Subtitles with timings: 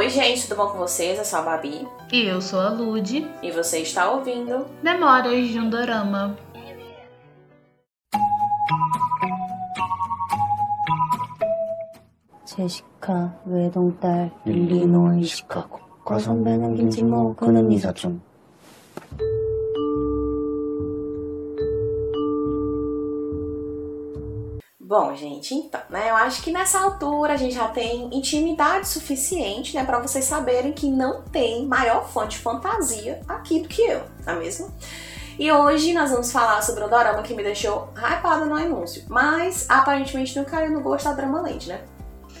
[0.00, 1.18] Oi, gente, tudo bom com vocês?
[1.18, 1.86] Eu sou a Babi.
[2.12, 3.26] E eu sou a Lud.
[3.42, 6.36] E você está ouvindo Memórias de um Dorama.
[12.44, 18.22] 제시카 외동딸 릴리노이 시카고 과선배는 김치모 그는 이사촌
[24.91, 26.09] Bom, gente, então, né?
[26.09, 30.73] Eu acho que nessa altura a gente já tem intimidade suficiente, né, para vocês saberem
[30.73, 34.69] que não tem maior fã de fantasia aqui do que eu, não é mesmo?
[35.39, 39.65] E hoje nós vamos falar sobre o dorama que me deixou hypada no anúncio, mas
[39.69, 41.85] aparentemente não caiu no gosto da Drama Land, né?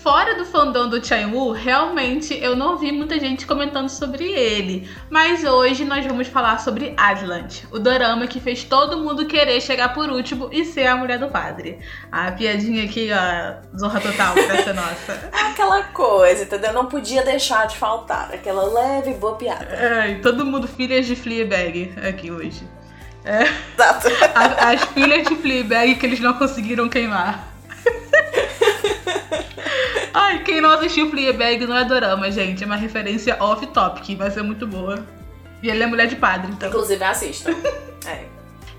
[0.01, 4.89] Fora do fandom do Chang-woo, realmente eu não vi muita gente comentando sobre ele.
[5.11, 9.93] Mas hoje nós vamos falar sobre Asland, o dorama que fez todo mundo querer chegar
[9.93, 11.77] por último e ser a mulher do padre.
[12.11, 15.29] A piadinha aqui, ó, zorra total pra ser nossa.
[15.51, 16.73] Aquela coisa, entendeu?
[16.73, 18.33] Não podia deixar de faltar.
[18.33, 19.65] Aquela leve boa piada.
[19.65, 22.67] É, todo mundo filhas de Fleabag aqui hoje.
[23.23, 23.43] É.
[23.43, 24.07] Exato.
[24.33, 27.47] As, as filhas de Fleabag que eles não conseguiram queimar.
[30.13, 32.63] Ai, quem não assistiu Fleabag não é dorama, gente.
[32.63, 35.05] É uma referência off-topic, vai ser muito boa.
[35.63, 36.69] E ele é mulher de padre, então.
[36.69, 37.51] Inclusive, assista.
[38.05, 38.25] é.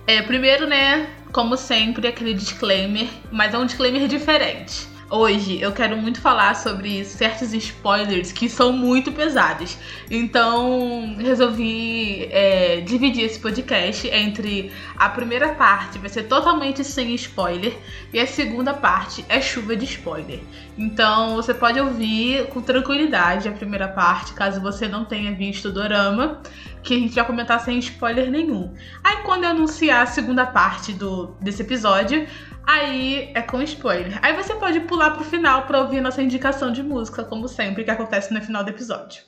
[0.06, 4.88] É, primeiro, né, como sempre, aquele disclaimer, mas é um disclaimer diferente.
[5.14, 9.76] Hoje eu quero muito falar sobre certos spoilers que são muito pesados.
[10.10, 17.76] Então resolvi é, dividir esse podcast entre a primeira parte vai ser totalmente sem spoiler
[18.10, 20.40] e a segunda parte é chuva de spoiler.
[20.78, 25.72] Então você pode ouvir com tranquilidade a primeira parte, caso você não tenha visto o
[25.72, 26.40] dorama
[26.82, 28.72] que a gente vai comentar sem spoiler nenhum.
[29.04, 32.26] Aí quando eu anunciar a segunda parte do, desse episódio,
[32.66, 34.18] Aí é com spoiler.
[34.22, 37.90] Aí você pode pular pro final pra ouvir nossa indicação de música, como sempre, que
[37.90, 39.22] acontece no final do episódio.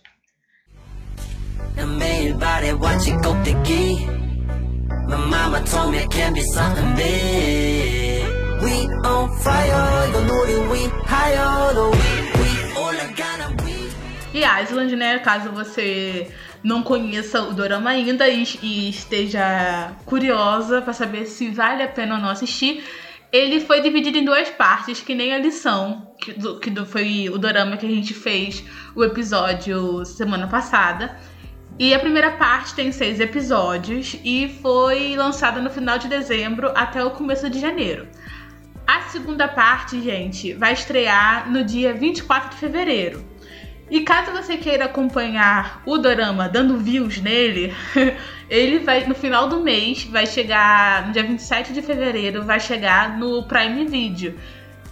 [14.33, 15.19] E Island, né?
[15.19, 16.29] Caso você
[16.63, 22.15] não conheça o dorama ainda e, e esteja curiosa para saber se vale a pena
[22.15, 22.83] ou não assistir,
[23.35, 27.29] ele foi dividido em duas partes, que nem a lição, que, do, que do, foi
[27.29, 28.65] o dorama que a gente fez
[28.95, 31.19] o episódio semana passada.
[31.77, 37.05] E a primeira parte tem seis episódios e foi lançada no final de dezembro até
[37.05, 38.07] o começo de janeiro.
[38.87, 43.25] A segunda parte, gente, vai estrear no dia 24 de fevereiro.
[43.95, 47.73] E caso você queira acompanhar o dorama dando views nele,
[48.51, 53.17] ele vai no final do mês, vai chegar no dia 27 de fevereiro, vai chegar
[53.17, 54.37] no Prime Video.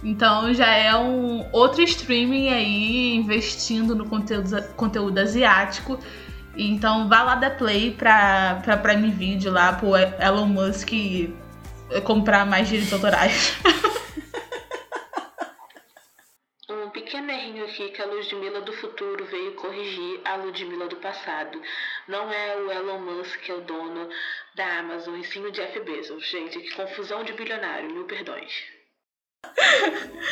[0.01, 5.99] Então já é um outro streaming aí investindo no conteúdo, conteúdo asiático.
[6.55, 10.93] Então vá lá da Play pra, pra Prime Video lá pro Elon Musk
[12.05, 13.53] comprar mais direitos autorais.
[17.73, 21.61] que a Ludmilla do futuro veio corrigir a Ludmilla do passado.
[22.07, 24.09] Não é o Elon Musk que é o dono
[24.55, 26.25] da Amazon, e sim o Jeff Bezos.
[26.27, 28.51] Gente, que confusão de bilionário, mil perdões.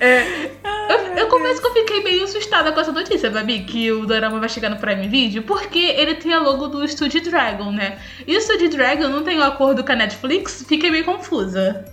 [0.00, 0.46] É,
[0.88, 4.38] eu, eu confesso que eu fiquei meio assustada com essa notícia, Babi, que o Dorama
[4.38, 8.00] vai chegar no Prime Video, porque ele tem a logo do Studio Dragon, né?
[8.26, 10.64] E o Studio Dragon não tem o um acordo com a Netflix?
[10.68, 11.84] Fiquei meio confusa.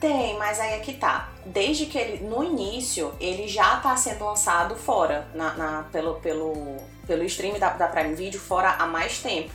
[0.00, 1.30] Tem, mas aí é que tá.
[1.46, 6.76] Desde que ele, no início, ele já tá sendo lançado fora, na, na pelo, pelo,
[7.06, 9.52] pelo stream da, da Prime Video, fora há mais tempo.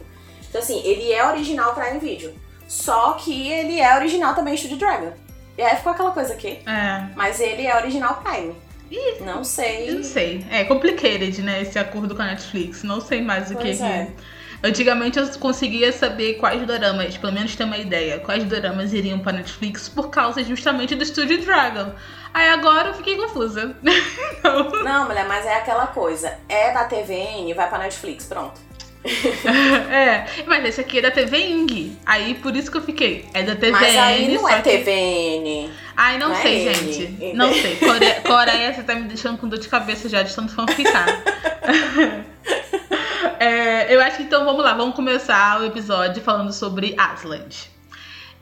[0.48, 2.34] Então, assim, ele é original Prime Video.
[2.68, 5.12] Só que ele é original também Studio Dragon.
[5.58, 6.60] E aí ficou aquela coisa aqui.
[6.66, 7.08] É.
[7.16, 8.56] Mas ele é original Prime.
[8.92, 9.92] Ih, não sei.
[9.92, 10.46] Não sei.
[10.50, 11.62] É complicated, né?
[11.62, 12.84] Esse acordo com a Netflix.
[12.84, 13.84] Não sei mais o pois que.
[13.84, 14.06] É.
[14.06, 14.39] que...
[14.62, 19.38] Antigamente eu conseguia saber quais doramas, pelo menos ter uma ideia, quais doramas iriam para
[19.38, 21.94] Netflix por causa justamente do Studio Dragon.
[22.34, 23.76] Aí agora eu fiquei confusa.
[24.44, 24.70] não.
[24.84, 26.38] não, mulher, mas é aquela coisa.
[26.48, 28.70] É da TVN, vai pra Netflix, pronto.
[29.90, 31.98] é, mas esse aqui é da TV Ing.
[32.06, 33.26] Aí por isso que eu fiquei.
[33.34, 33.72] É da TVN.
[33.72, 35.70] Mas aí não é TVN.
[35.96, 37.34] Ai, não, não é sei, é gente.
[37.34, 37.78] Não sei.
[37.78, 41.08] Coreia, Coreia, você tá me deixando com dor de cabeça já de tanto fanficar.
[43.40, 47.72] É, eu acho que então vamos lá, vamos começar o episódio falando sobre Asland.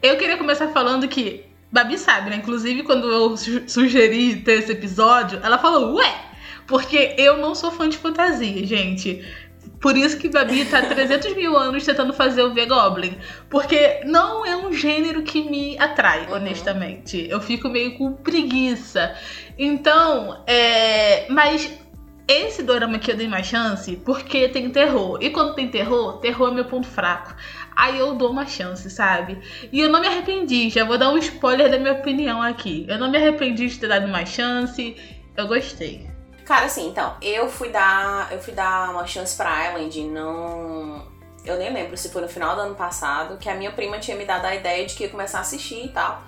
[0.02, 2.38] Eu queria começar falando que Babi sabe, né?
[2.38, 6.16] Inclusive, quando eu sugeri ter esse episódio, ela falou, ué,
[6.66, 9.24] porque eu não sou fã de fantasia, gente.
[9.80, 13.18] Por isso que Babi tá 300 mil anos tentando fazer o V-Goblin.
[13.50, 16.38] Porque não é um gênero que me atrai, uhum.
[16.38, 17.28] honestamente.
[17.30, 19.16] Eu fico meio com preguiça.
[19.58, 21.28] Então, é.
[21.30, 21.72] Mas
[22.28, 25.18] esse dorama aqui eu dei mais chance porque tem terror.
[25.22, 27.34] E quando tem terror, terror é meu ponto fraco.
[27.76, 29.40] Aí eu dou uma chance, sabe?
[29.72, 32.86] E eu não me arrependi, já vou dar um spoiler da minha opinião aqui.
[32.90, 34.98] Eu não me arrependi de ter dado uma chance,
[35.38, 36.10] eu gostei.
[36.44, 38.32] Cara, assim, então, eu fui dar.
[38.32, 41.06] Eu fui dar uma chance pra Island, não.
[41.46, 44.16] Eu nem lembro se foi no final do ano passado, que a minha prima tinha
[44.18, 46.24] me dado a ideia de que ia começar a assistir e tal.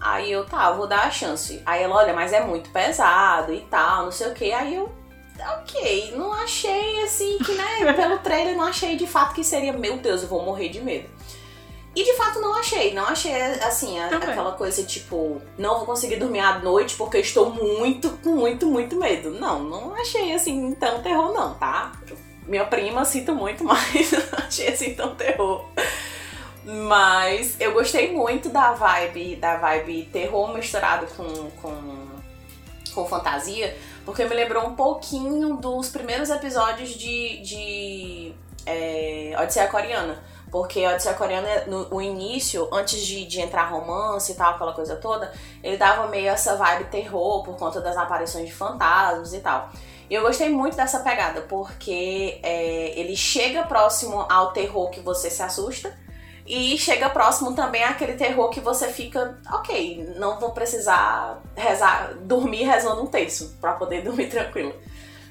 [0.00, 1.62] Aí eu, tá, vou dar a chance.
[1.64, 4.52] Aí ela, olha, mas é muito pesado e tal, não sei o que.
[4.52, 4.92] Aí eu,
[5.38, 9.96] ok, não achei assim, que né, pelo trailer não achei de fato que seria, meu
[9.98, 11.08] Deus, eu vou morrer de medo.
[11.96, 13.32] E de fato não achei, não achei
[13.62, 18.10] assim, a, aquela coisa tipo, não vou conseguir dormir à noite porque eu estou muito,
[18.22, 19.30] com muito, muito medo.
[19.30, 21.92] Não, não achei assim tão terror não, tá?
[22.48, 25.66] Minha prima sinto muito, mas não achei assim tão terror.
[26.64, 32.08] Mas eu gostei muito da vibe, da vibe terror misturado com, com,
[32.92, 38.34] com fantasia, porque me lembrou um pouquinho dos primeiros episódios de, de
[38.66, 40.22] é, Odisseia Coreana.
[40.50, 44.96] Porque Odisseia Coreana, no o início, antes de, de entrar romance e tal, aquela coisa
[44.96, 49.70] toda, ele dava meio essa vibe terror por conta das aparições de fantasmas e tal.
[50.08, 55.30] E eu gostei muito dessa pegada, porque é, ele chega próximo ao terror que você
[55.30, 55.96] se assusta,
[56.46, 62.64] e chega próximo também àquele terror que você fica, ok, não vou precisar rezar, dormir
[62.64, 64.74] rezando um terço pra poder dormir tranquilo.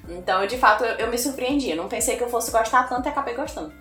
[0.10, 1.70] Então, de fato, eu, eu me surpreendi.
[1.70, 3.72] Eu não pensei que eu fosse gostar tanto e acabei gostando.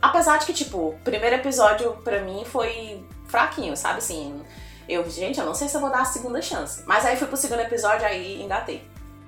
[0.00, 4.42] Apesar de que, tipo, o primeiro episódio pra mim foi fraquinho, sabe assim?
[4.88, 6.82] Eu, gente, eu não sei se eu vou dar a segunda chance.
[6.86, 8.82] Mas aí fui pro segundo episódio, aí engatei.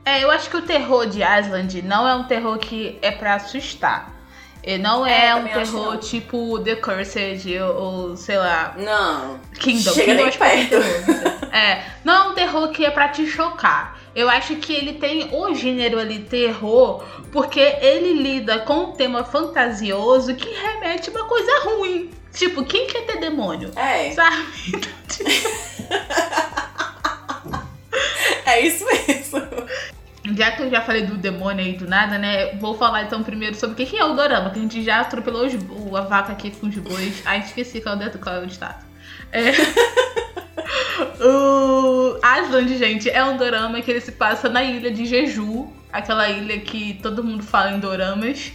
[0.04, 3.34] É, eu acho que o terror de Island não é um terror que é pra
[3.34, 4.19] assustar.
[4.62, 7.76] E não é, É, um terror tipo The Cursed ou,
[8.10, 9.40] ou, sei lá, Não.
[9.58, 9.92] Kingdom.
[9.92, 10.68] Chega Kingdom nem é perto.
[10.68, 11.50] terror.
[11.52, 13.98] É, não é um terror que é pra te chocar.
[14.14, 17.02] Eu acho que ele tem o gênero ali terror
[17.32, 22.10] porque ele lida com um tema fantasioso que remete a uma coisa ruim.
[22.32, 23.70] Tipo, quem quer ter demônio?
[23.76, 24.44] É, Sabe?
[24.68, 25.30] Então, tipo,
[28.46, 29.40] é isso mesmo.
[30.40, 32.54] Já que eu já falei do demônio aí do nada, né?
[32.54, 35.44] Vou falar então primeiro sobre o que é o dorama, que a gente já atropelou
[35.44, 37.22] os- o- a vaca aqui com os bois.
[37.26, 38.82] Ai, esqueci qual é, qual é o estado.
[39.32, 39.42] É.
[41.20, 46.26] o Asland, gente, é um dorama que ele se passa na ilha de Jeju, aquela
[46.30, 48.50] ilha que todo mundo fala em doramas.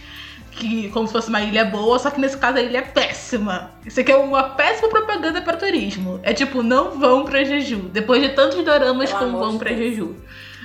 [0.50, 3.70] Que como se fosse uma ilha boa, só que nesse caso a ilha é péssima.
[3.84, 6.18] Isso aqui é uma péssima propaganda para turismo.
[6.22, 7.90] É tipo, não vão pra Jeju.
[7.92, 9.76] Depois de tantos doramas Pelo como vão Deus.
[9.78, 10.16] Jeju.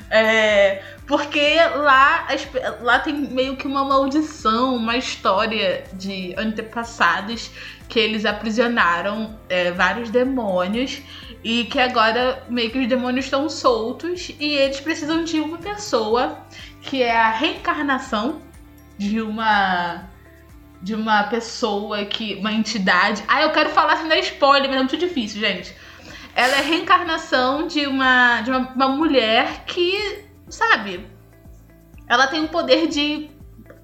[0.10, 2.26] É, porque lá,
[2.80, 7.52] lá tem meio que uma maldição, uma história de antepassados
[7.90, 11.02] que eles aprisionaram é, vários demônios
[11.44, 16.46] e que agora meio que os demônios estão soltos e eles precisam de uma pessoa
[16.82, 18.42] que é a reencarnação
[18.98, 20.08] de uma
[20.82, 23.22] de uma pessoa que uma entidade.
[23.28, 25.76] Ah, eu quero falar sem dar spoiler, mas é muito difícil, gente.
[26.34, 31.08] Ela é a reencarnação de uma de uma, uma mulher que, sabe,
[32.08, 33.30] ela tem o poder de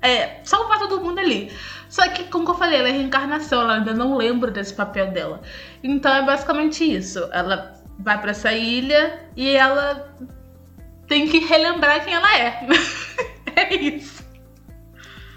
[0.02, 1.52] é, salvar todo mundo ali.
[1.90, 5.42] Só que, como eu falei, ela é reencarnação, ela ainda não lembra desse papel dela.
[5.82, 7.20] Então é basicamente isso.
[7.32, 10.14] Ela vai pra essa ilha e ela
[11.08, 12.68] tem que relembrar quem ela é.
[13.56, 14.26] é isso.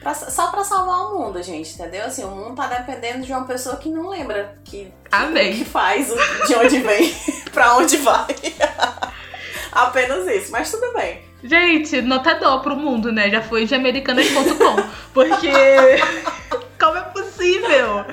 [0.00, 2.04] Pra- só pra salvar o mundo, gente, entendeu?
[2.06, 4.90] Assim, o mundo tá dependendo de uma pessoa que não lembra que,
[5.32, 6.08] que, que faz,
[6.46, 7.14] de onde vem,
[7.52, 8.34] pra onde vai.
[9.70, 11.29] Apenas isso, mas tudo bem.
[11.42, 13.30] Gente, nota dó pro mundo, né?
[13.30, 14.82] Já foi de americanas.com.
[15.12, 15.50] Porque.
[16.78, 18.06] Como é possível?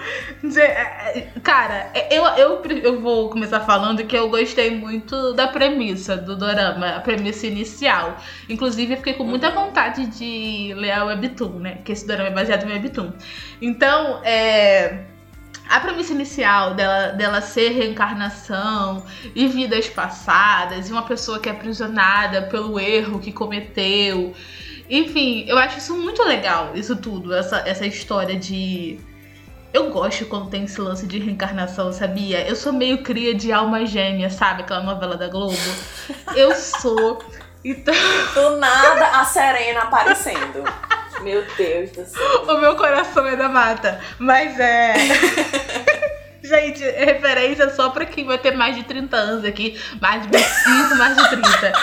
[0.58, 6.18] É, é, Cara, eu, eu, eu vou começar falando que eu gostei muito da premissa
[6.18, 8.18] do dorama, a premissa inicial.
[8.50, 11.78] Inclusive, eu fiquei com muita vontade de ler a Webtoon, né?
[11.86, 13.14] Que esse dorama é baseado em Webtoon.
[13.62, 15.06] Então, é.
[15.70, 19.06] A premissa inicial dela, dela ser reencarnação
[19.36, 24.34] e vidas passadas, e uma pessoa que é aprisionada pelo erro que cometeu.
[24.90, 29.00] Enfim, eu acho isso muito legal, isso tudo, essa, essa história de.
[29.74, 32.48] Eu gosto quando tem esse lance de reencarnação, sabia?
[32.48, 34.62] Eu sou meio cria de alma gêmea, sabe?
[34.62, 35.58] Aquela novela da Globo.
[36.36, 37.20] Eu sou.
[37.64, 37.94] Então,
[38.34, 40.64] Do nada, a Serena aparecendo.
[41.22, 42.44] Meu Deus do céu.
[42.48, 44.00] o meu coração é da mata.
[44.20, 44.94] Mas é.
[46.44, 49.78] Gente, referência só pra quem vai ter mais de 30 anos aqui.
[50.02, 51.74] Mais de 25, mais de 30.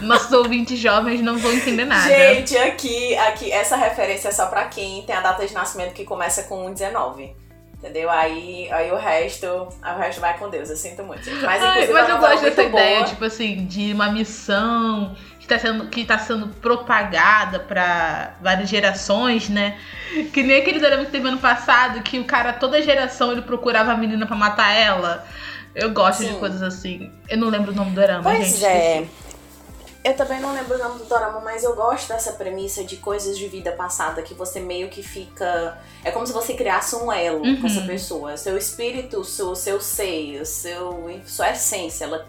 [0.00, 2.08] Nossos ouvintes jovens não vão entender nada.
[2.08, 6.04] Gente, aqui, aqui, essa referência é só pra quem tem a data de nascimento que
[6.04, 7.34] começa com 19.
[7.74, 8.10] Entendeu?
[8.10, 10.68] Aí, aí o resto, o resto vai com Deus.
[10.68, 11.24] Eu sinto muito.
[11.24, 11.42] gente.
[11.42, 13.08] Mas, Ai, mas eu gosto dessa ideia, boa.
[13.08, 15.16] tipo assim, de uma missão.
[15.50, 19.78] Tá sendo, que tá sendo propagada pra várias gerações, né?
[20.32, 23.92] Que nem aquele drama que teve ano passado, que o cara, toda geração, ele procurava
[23.92, 25.24] a menina pra matar ela.
[25.74, 26.32] Eu gosto Sim.
[26.32, 27.12] de coisas assim.
[27.28, 28.64] Eu não lembro o nome do drama, Pois gente.
[28.64, 29.06] é.
[30.02, 33.36] Eu também não lembro o nome do dorama, mas eu gosto dessa premissa de coisas
[33.36, 35.76] de vida passada que você meio que fica.
[36.02, 37.60] É como se você criasse um elo Uhum.
[37.60, 38.34] com essa pessoa.
[38.38, 42.26] Seu espírito, seu, seu ser, seu, sua essência, ela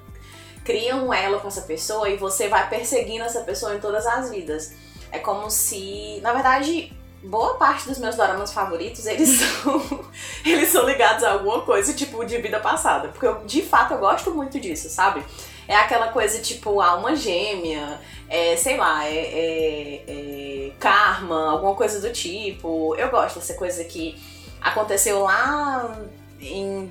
[0.64, 4.30] cria um elo com essa pessoa e você vai perseguindo essa pessoa em todas as
[4.30, 4.74] vidas.
[5.12, 6.20] É como se.
[6.22, 10.06] Na verdade, boa parte dos meus doramas favoritos, eles são.
[10.46, 13.10] eles são ligados a alguma coisa, tipo, de vida passada.
[13.10, 15.24] Porque eu, de fato, eu gosto muito disso, sabe?
[15.68, 22.00] É aquela coisa tipo alma gêmea, é, sei lá, é, é- é karma, alguma coisa
[22.02, 22.96] do tipo.
[22.96, 24.18] Eu gosto dessa coisa que
[24.62, 25.98] aconteceu lá
[26.40, 26.90] em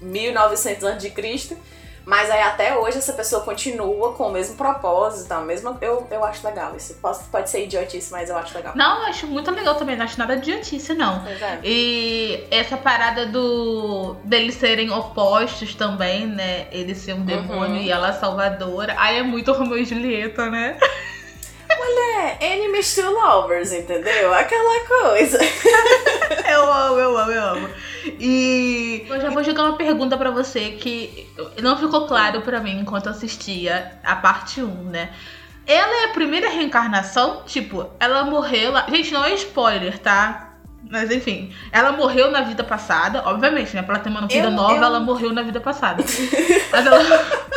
[0.00, 1.56] 1900 a.C.,
[2.04, 5.76] mas aí até hoje essa pessoa continua com o mesmo propósito, a mesma.
[5.80, 6.94] Eu, eu acho legal isso.
[6.94, 8.72] Pode, pode ser idiotice, mas eu acho legal.
[8.74, 11.20] Não, eu acho muito legal também, não acho nada idiotice, não.
[11.22, 11.58] Pois é.
[11.62, 16.66] E essa parada do deles serem opostos também, né?
[16.72, 17.82] Ele ser um demônio Uhum.
[17.82, 18.94] e ela salvadora.
[18.98, 20.76] Aí é muito Romeu e Julieta, né?
[22.22, 24.32] É, enemies to lovers, entendeu?
[24.34, 25.38] Aquela coisa.
[26.48, 27.68] Eu amo, eu amo, eu amo.
[28.18, 31.28] E eu já vou jogar uma pergunta pra você que
[31.62, 35.10] não ficou claro pra mim enquanto eu assistia a parte 1, né?
[35.66, 37.42] Ela é a primeira reencarnação?
[37.46, 38.86] Tipo, ela morreu lá.
[38.88, 40.54] Gente, não é spoiler, tá?
[40.90, 43.82] Mas enfim, ela morreu na vida passada, obviamente, né?
[43.82, 46.02] Pra ela ter uma vida Eu- nova, eu- ela morreu na vida passada.
[46.72, 46.98] Mas ela.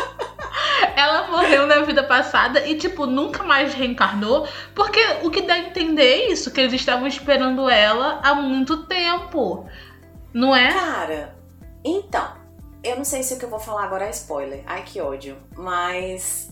[0.96, 4.48] Ela morreu na vida passada e, tipo, nunca mais reencarnou.
[4.76, 8.78] Porque o que dá a entender é isso, que eles estavam esperando ela há muito
[8.86, 9.68] tempo.
[10.34, 10.74] Não é?
[10.74, 11.36] Cara,
[11.84, 12.34] então,
[12.84, 14.64] eu não sei se o que eu vou falar agora é spoiler.
[14.66, 15.38] Ai, que ódio.
[15.56, 16.50] Mas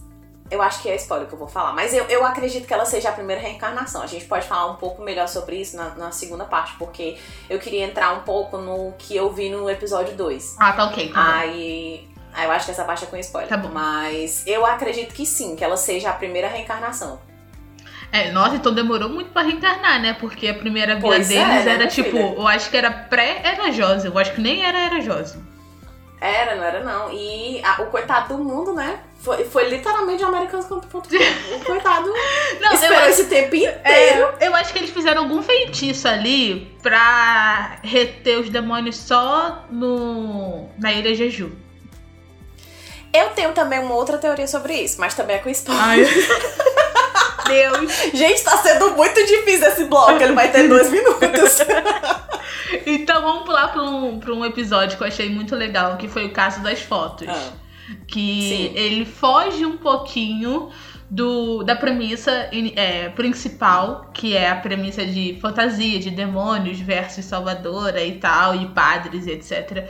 [0.51, 1.73] eu acho que é spoiler que eu vou falar.
[1.73, 4.03] Mas eu, eu acredito que ela seja a primeira reencarnação.
[4.03, 7.17] A gente pode falar um pouco melhor sobre isso na, na segunda parte, porque
[7.49, 10.57] eu queria entrar um pouco no que eu vi no episódio 2.
[10.59, 11.11] Ah, tá ok.
[11.11, 11.37] Tá.
[11.37, 12.09] Aí.
[12.33, 13.49] aí eu acho que essa parte é com spoiler.
[13.49, 13.69] Tá bom.
[13.69, 17.19] Mas eu acredito que sim, que ela seja a primeira reencarnação.
[18.11, 20.13] É, nossa, então demorou muito pra reencarnar, né?
[20.19, 22.33] Porque a primeira vida Pois é, deles né, era tipo, filha?
[22.37, 24.07] eu acho que era pré-Erajosa.
[24.07, 25.39] Eu acho que nem era Erajosa.
[26.19, 27.11] Era, não era não.
[27.11, 28.99] E a- o coitado do mundo, né?
[29.21, 30.97] Foi, foi literalmente o americanos.com.
[30.99, 32.13] O coitado
[32.59, 34.29] Não, esperou eu, esse tempo inteiro.
[34.39, 40.67] é, eu acho que eles fizeram algum feitiço ali pra reter os demônios só no
[40.77, 41.51] na Ilha Jeju.
[43.13, 46.07] Eu tenho também uma outra teoria sobre isso, mas também é com spoiler.
[47.51, 47.91] Deus.
[48.13, 51.59] Gente, tá sendo muito difícil esse bloco, ele vai ter dois minutos.
[52.85, 56.25] Então vamos pular pra um, pra um episódio que eu achei muito legal, que foi
[56.25, 57.27] o caso das fotos.
[57.27, 57.51] Ah.
[58.07, 58.71] que Sim.
[58.75, 60.69] ele foge um pouquinho
[61.11, 68.01] do, da premissa é, principal, que é a premissa de fantasia, de demônios versus salvadora
[68.01, 69.89] e tal, e padres e etc.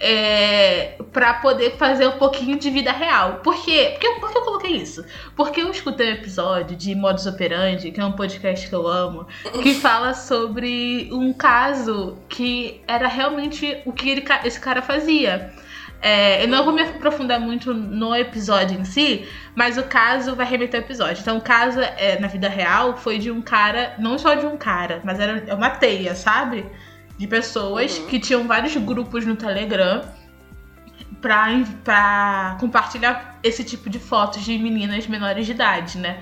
[0.00, 3.40] É, para poder fazer um pouquinho de vida real.
[3.42, 3.90] Por quê?
[3.94, 5.04] Por que, por que eu coloquei isso?
[5.34, 9.26] Porque eu escutei um episódio de Modus Operandi, que é um podcast que eu amo,
[9.62, 15.52] que fala sobre um caso que era realmente o que ele esse cara fazia.
[16.00, 20.46] É, eu não vou me aprofundar muito no episódio em si, mas o caso vai
[20.46, 21.20] remeter ao episódio.
[21.20, 24.56] Então, o caso é, na vida real foi de um cara, não só de um
[24.56, 26.66] cara, mas era é uma teia, sabe?
[27.18, 28.06] De pessoas Uhum.
[28.06, 30.02] que tinham vários grupos no Telegram
[31.20, 36.20] pra, compartilhar esse tipo de fotos de meninas menores de idade, né?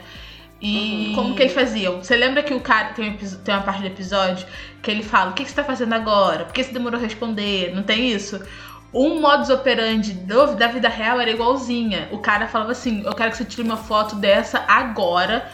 [0.61, 1.15] E Uhum.
[1.15, 1.99] como que eles faziam?
[2.03, 4.47] Você lembra que o cara tem, tem uma parte do episódio
[4.83, 6.47] que ele fala: O que, que você tá fazendo agora?
[6.47, 7.75] Por que você demorou a responder?
[7.75, 8.41] Não tem isso?
[8.95, 12.09] Um modus operandi do- da vida real era igualzinha.
[12.11, 15.47] O cara falava assim: Eu quero que você tire uma foto dessa agora,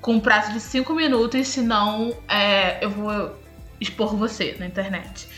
[0.00, 3.36] com um prazo de 5 minutos, senão é, eu vou
[3.80, 5.28] expor você na internet.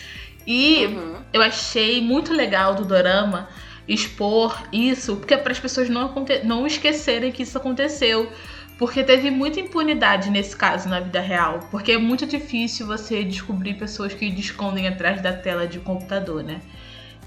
[0.47, 1.17] E Uhum.
[1.33, 3.49] eu achei muito legal do Dorama
[3.87, 8.31] expor isso, porque é para as pessoas não, não esquecerem que isso aconteceu.
[8.79, 11.61] Porque teve muita impunidade nesse caso na vida real.
[11.71, 16.63] Porque é muito difícil você descobrir pessoas que escondem atrás da tela de computador, né?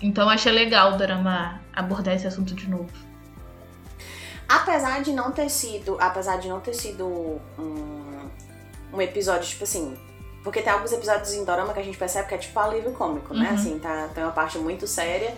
[0.01, 2.89] Então achei legal o Dorama abordar esse assunto de novo.
[4.49, 5.95] Apesar de não ter sido.
[5.99, 7.05] Apesar de não ter sido
[7.59, 8.29] um,
[8.91, 9.95] um episódio, tipo assim.
[10.43, 13.33] Porque tem alguns episódios em Dorama que a gente percebe que é tipo alívio cômico,
[13.33, 13.49] né?
[13.49, 13.55] Uhum.
[13.55, 15.33] Assim, tá, tem uma parte muito séria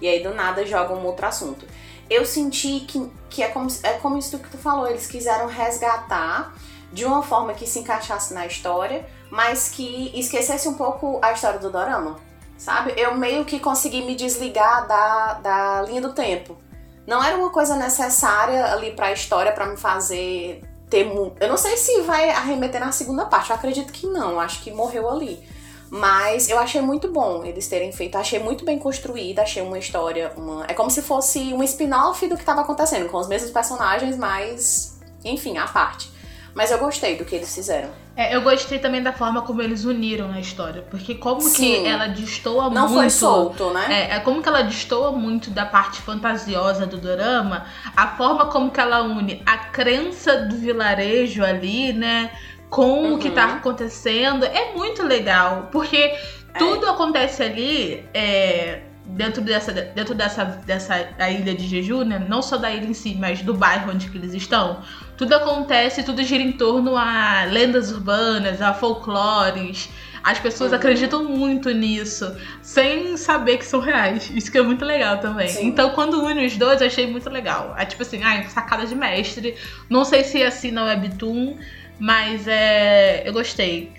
[0.00, 1.66] e aí do nada joga um outro assunto.
[2.08, 6.54] Eu senti que, que é, como, é como isso que tu falou, eles quiseram resgatar
[6.92, 11.60] de uma forma que se encaixasse na história, mas que esquecesse um pouco a história
[11.60, 12.16] do Dorama,
[12.58, 12.92] sabe?
[12.96, 16.58] Eu meio que consegui me desligar da, da linha do tempo.
[17.06, 21.56] Não era uma coisa necessária ali pra história pra me fazer ter mu- Eu não
[21.56, 25.42] sei se vai arremeter na segunda parte, eu acredito que não, acho que morreu ali.
[25.88, 30.32] Mas eu achei muito bom eles terem feito, achei muito bem construída, achei uma história,
[30.36, 30.64] uma...
[30.68, 34.98] é como se fosse um spin-off do que tava acontecendo, com os mesmos personagens, mas
[35.24, 36.10] enfim, à parte.
[36.54, 37.90] Mas eu gostei do que eles fizeram.
[38.20, 40.82] É, eu gostei também da forma como eles uniram a história.
[40.90, 41.82] Porque como Sim.
[41.82, 42.94] que ela destoa Não muito.
[43.00, 43.86] foi solto, né?
[44.10, 47.64] É, é como que ela destoa muito da parte fantasiosa do dorama,
[47.96, 52.30] a forma como que ela une a crença do vilarejo ali, né,
[52.68, 53.34] com o que Uhum.
[53.34, 56.14] tá acontecendo, é muito legal, porque
[56.58, 62.40] tudo acontece ali é, dentro dessa dentro dessa dessa da ilha de Jeju, né, não
[62.42, 64.82] só da ilha em si, mas do bairro onde que eles estão.
[65.16, 69.88] Tudo acontece, tudo gira em torno a lendas urbanas, a folclores.
[70.22, 70.76] As pessoas Uhum.
[70.76, 74.30] acreditam muito nisso, sem saber que são reais.
[74.34, 75.48] Isso que é muito legal também.
[75.48, 75.66] Sim.
[75.68, 77.74] Então, quando une os dois, eu achei muito legal.
[77.78, 79.54] É tipo assim, ai, sacada de mestre.
[79.88, 81.56] Não sei se é assim na Webtoon,
[81.98, 83.22] mas é.
[83.26, 83.92] Eu gostei.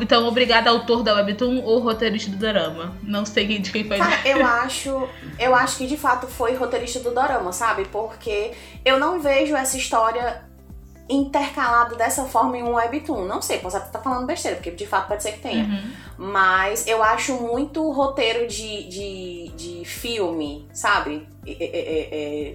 [0.00, 2.96] Então, obrigada, autor da Webtoon ou roteirista do Dorama.
[3.02, 3.98] Não sei de quem foi.
[3.98, 7.84] Cara, eu acho, eu acho que de fato foi roteirista do Dorama, sabe?
[7.86, 8.52] Porque
[8.84, 10.42] eu não vejo essa história
[11.08, 13.26] intercalada dessa forma em um webtoon.
[13.26, 15.64] Não sei, posso até estar falando besteira, porque de fato pode ser que tenha.
[15.64, 15.90] Uhum.
[16.32, 21.28] Mas eu acho muito roteiro de, de, de filme, sabe?
[21.44, 22.08] E, e- e-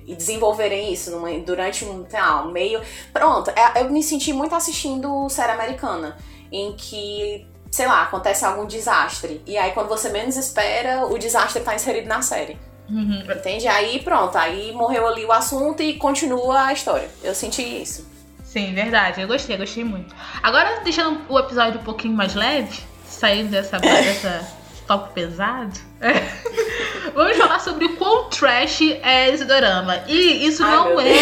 [0.08, 2.82] e- e desenvolverem isso numa- durante um, sei lá, um meio.
[3.14, 6.18] Pronto, é- eu me senti muito assistindo série americana,
[6.52, 9.42] em que, sei lá, acontece algum desastre.
[9.46, 12.58] E aí, quando você menos espera, o desastre tá inserido na série.
[12.90, 13.22] Uhum.
[13.32, 13.68] Entende?
[13.68, 17.08] Aí pronto, aí morreu ali o assunto e continua a história.
[17.24, 18.08] Eu senti isso.
[18.44, 19.22] Sim, verdade.
[19.22, 20.16] Eu gostei, gostei muito.
[20.42, 24.59] Agora, deixando o episódio um pouquinho mais leve, saindo dessa, dessa
[24.90, 25.80] top pesado,
[27.14, 30.02] vamos falar sobre o quão trash é esse dorama.
[30.08, 31.14] E isso Ai, não é.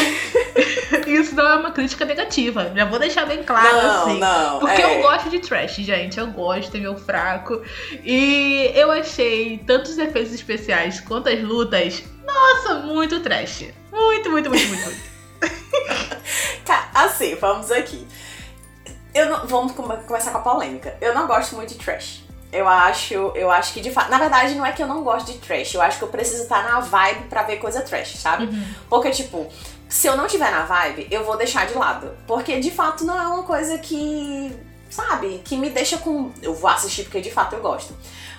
[1.06, 2.72] isso não é uma crítica negativa.
[2.74, 4.20] Já vou deixar bem claro não, assim.
[4.20, 4.60] não.
[4.60, 4.98] Porque é.
[4.98, 6.18] eu gosto de trash, gente.
[6.18, 7.62] Eu gosto, é meu fraco.
[8.06, 13.66] E eu achei tanto os efeitos especiais quanto as lutas, nossa, muito trash.
[13.92, 15.02] Muito, muito, muito, muito, muito.
[16.66, 18.08] Ca- Assim, vamos aqui.
[19.14, 20.96] Eu não, vamos come- começar com a polêmica.
[21.02, 22.27] Eu não gosto muito de trash.
[22.52, 24.10] Eu acho, eu acho que de fato.
[24.10, 25.74] Na verdade, não é que eu não gosto de trash.
[25.74, 28.46] Eu acho que eu preciso estar na vibe pra ver coisa trash, sabe?
[28.46, 28.66] Uhum.
[28.90, 29.52] Porque, tipo,
[29.90, 32.12] se eu não tiver na vibe, eu vou deixar de lado.
[32.26, 34.56] Porque de fato não é uma coisa que.
[34.90, 35.42] Sabe?
[35.44, 36.32] Que me deixa com.
[36.42, 37.94] Eu vou assistir porque de fato eu gosto.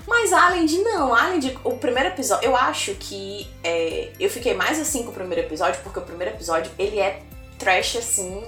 [0.06, 1.58] Mas além de não, além de.
[1.62, 2.46] O primeiro episódio.
[2.46, 3.46] Eu acho que.
[3.62, 7.22] é, eu fiquei mais assim com o primeiro episódio, porque o primeiro episódio ele é
[7.58, 8.42] trash assim.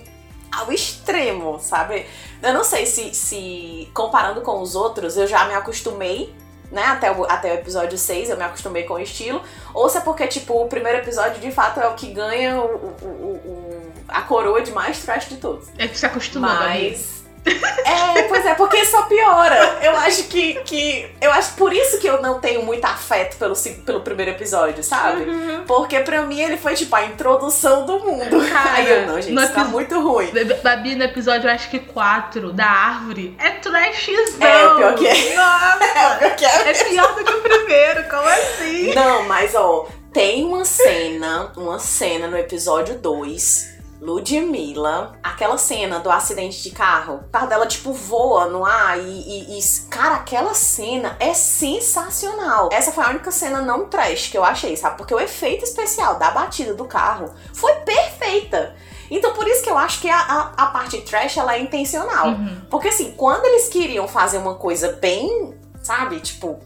[0.53, 2.07] Ao extremo, sabe?
[2.43, 6.35] Eu não sei se, se comparando com os outros, eu já me acostumei,
[6.73, 6.83] né?
[6.85, 9.43] Até o, até o episódio 6 eu me acostumei com o estilo.
[9.75, 12.65] Ou se é porque, tipo, o primeiro episódio de fato é o que ganha o,
[12.65, 15.69] o- o- a coroa de mais trash de todos.
[15.79, 16.91] É que se acostumou, Gabi.
[16.91, 17.20] Mas.
[17.45, 19.79] É, pois é, porque só piora.
[19.83, 21.11] Eu acho que, que.
[21.21, 25.23] Eu acho por isso que eu não tenho muito afeto pelo, pelo primeiro episódio, sabe?
[25.23, 25.65] Uhum.
[25.67, 28.47] Porque pra mim ele foi tipo a introdução do mundo.
[28.51, 30.31] Cara, Aí eu não, gente, isso tá muito ruim.
[30.63, 34.15] Babi, no episódio, eu acho que 4, da árvore, é trashzão.
[34.41, 35.35] É, pior que é.
[35.35, 38.95] Nossa, Eu quero- é pior do que o primeiro, como assim?
[38.95, 46.11] Não, mas ó, tem uma cena, uma cena no episódio 2, Ludmilla, aquela cena do
[46.11, 50.55] acidente de carro, o carro dela tipo voa no ar e, e- e- cara, aquela
[50.55, 52.71] cena é sensacional.
[52.73, 54.97] Essa foi a única cena não trash que eu achei, sabe?
[54.97, 58.75] Porque o efeito especial da batida do carro foi perfeita.
[59.11, 62.29] Então por isso que eu acho que a, a, a parte trash ela é intencional.
[62.29, 62.63] Uhum.
[62.71, 66.59] Porque assim, quando eles queriam fazer uma coisa bem, sabe, tipo,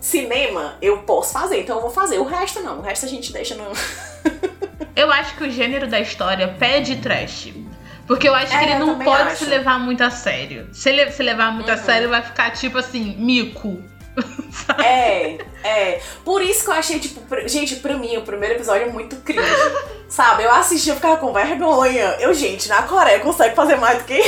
[0.00, 2.18] cinema, eu posso fazer, então eu vou fazer.
[2.18, 3.64] O resto não, o resto a gente deixa no.
[4.96, 7.52] Eu acho que o gênero da história pede trash.
[8.06, 9.44] Porque eu acho É, que ele não pode acho.
[9.44, 10.68] se levar muito a sério.
[10.72, 11.84] Se ele se levar muito a Uhum.
[11.84, 13.82] sério, vai ficar tipo assim, mico.
[14.82, 16.00] É, é.
[16.24, 19.16] Por isso que eu achei, tipo, pr- gente, pra mim, o primeiro episódio é muito
[19.16, 19.44] cringe.
[20.08, 20.44] Sabe?
[20.44, 22.16] Eu assisti, eu ficava com vergonha.
[22.18, 24.18] Eu, gente, na Coreia consegue fazer mais do que.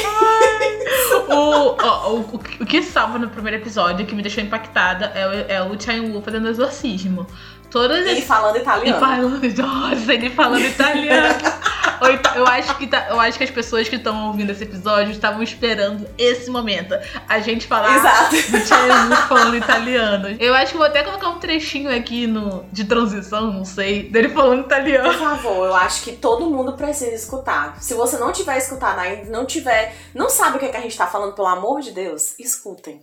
[1.28, 5.26] o, o, o, que- o que salva no primeiro episódio, que me deixou impactada, é,
[5.26, 7.26] o- é o Chan Wu fazendo exorcismo.
[7.70, 8.98] Todas E as falando E italiano.
[9.00, 11.38] falando, nossa, ele falando italiano.
[12.00, 15.10] Então, eu, acho que tá- eu acho que as pessoas que estão ouvindo esse episódio
[15.10, 16.94] estavam esperando esse momento.
[17.28, 18.36] A gente falar Exato.
[18.52, 20.28] do Chaimu falando italiano.
[20.38, 24.28] Eu acho que vou até colocar um trechinho aqui no, de transição, não sei, dele
[24.28, 25.10] falando italiano.
[25.10, 27.76] Por favor, eu acho que todo mundo precisa escutar.
[27.82, 29.92] Se você não tiver escutado ainda, não tiver.
[30.14, 33.00] Não sabe o que, é que a gente tá falando, pelo amor de Deus, escutem.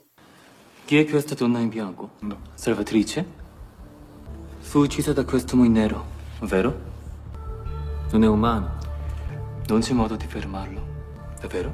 [0.88, 2.10] Chi è questa donna in bianco?
[2.56, 3.26] Salvatrice?
[4.66, 6.06] Fu uccisa da questo minero.
[6.42, 6.76] vero?
[8.12, 8.78] Non è umano.
[9.68, 10.82] Non c'è modo di fermarlo.
[11.40, 11.74] È vero?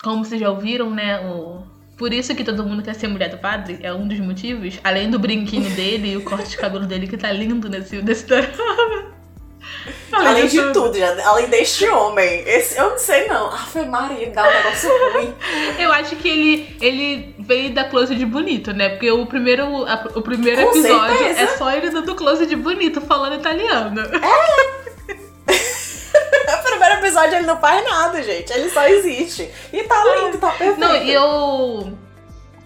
[0.00, 1.18] Como vocês já ouviram, né?
[1.26, 1.64] O...
[1.96, 4.78] Por isso que todo mundo quer ser mulher do padre, é um dos motivos.
[4.84, 8.26] Além do brinquinho dele e o corte de cabelo dele, que tá lindo nesse, nesse
[8.28, 9.11] drama.
[10.12, 12.42] Além de tudo, já- além deste homem.
[12.46, 13.46] Esse, eu não sei não.
[13.48, 15.34] Ah, foi Maria, dá um negócio ruim.
[15.78, 18.90] Eu acho que ele, ele veio da close de bonito, né?
[18.90, 21.40] Porque o primeiro, a- o primeiro Com episódio certeza.
[21.40, 24.02] é só ele dando close de bonito, falando italiano.
[26.44, 28.52] No primeiro episódio ele não faz nada, gente.
[28.52, 29.48] Ele só existe.
[29.72, 30.80] E tá lindo, tá perfeito.
[30.80, 31.98] Não, e eu.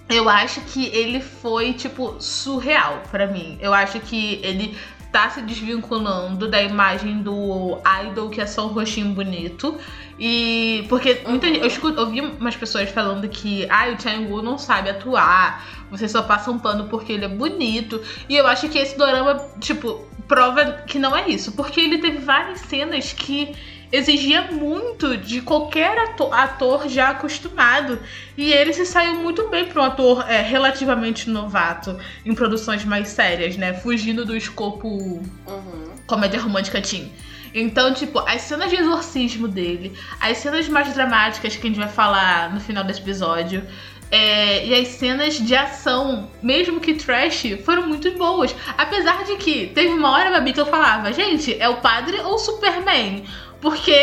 [0.08, 3.58] Eu acho que ele foi, tipo, surreal pra mim.
[3.60, 4.76] Eu acho que ele
[5.16, 9.78] tá se desvinculando da imagem do idol que é só um rostinho bonito.
[10.20, 10.84] E.
[10.90, 11.46] Porque muita.
[11.46, 16.20] Eu escuto, ouvi umas pessoas falando que ah, o Changu não sabe atuar, você só
[16.22, 17.98] passa um pano porque ele é bonito.
[18.28, 21.52] E eu acho que esse dorama, tipo, prova que não é isso.
[21.52, 23.54] Porque ele teve várias cenas que
[23.92, 27.98] exigia muito de qualquer ator, ator já acostumado.
[28.36, 33.08] E ele se saiu muito bem para um ator é, relativamente novato em produções mais
[33.08, 33.72] sérias, né?
[33.74, 35.90] Fugindo do escopo Uhum.
[36.06, 37.12] comédia romântica teen.
[37.54, 41.88] Então, tipo, as cenas de exorcismo dele, as cenas mais dramáticas que a gente vai
[41.88, 43.62] falar no final desse episódio,
[44.10, 48.54] é, e as cenas de ação, mesmo que trash, foram muito boas.
[48.76, 52.34] Apesar de que teve uma hora, Babi, que eu falava, gente, é o padre ou
[52.34, 53.24] o Superman?
[53.60, 54.00] Porque.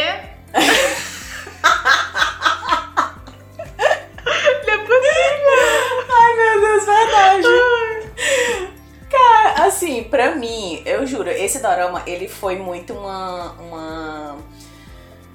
[4.65, 5.63] Não é possível!
[6.09, 7.47] Ai, meu Deus, verdade.
[9.09, 13.51] Cara, assim, pra mim, eu juro, esse dorama, ele foi muito uma.
[13.53, 14.37] uma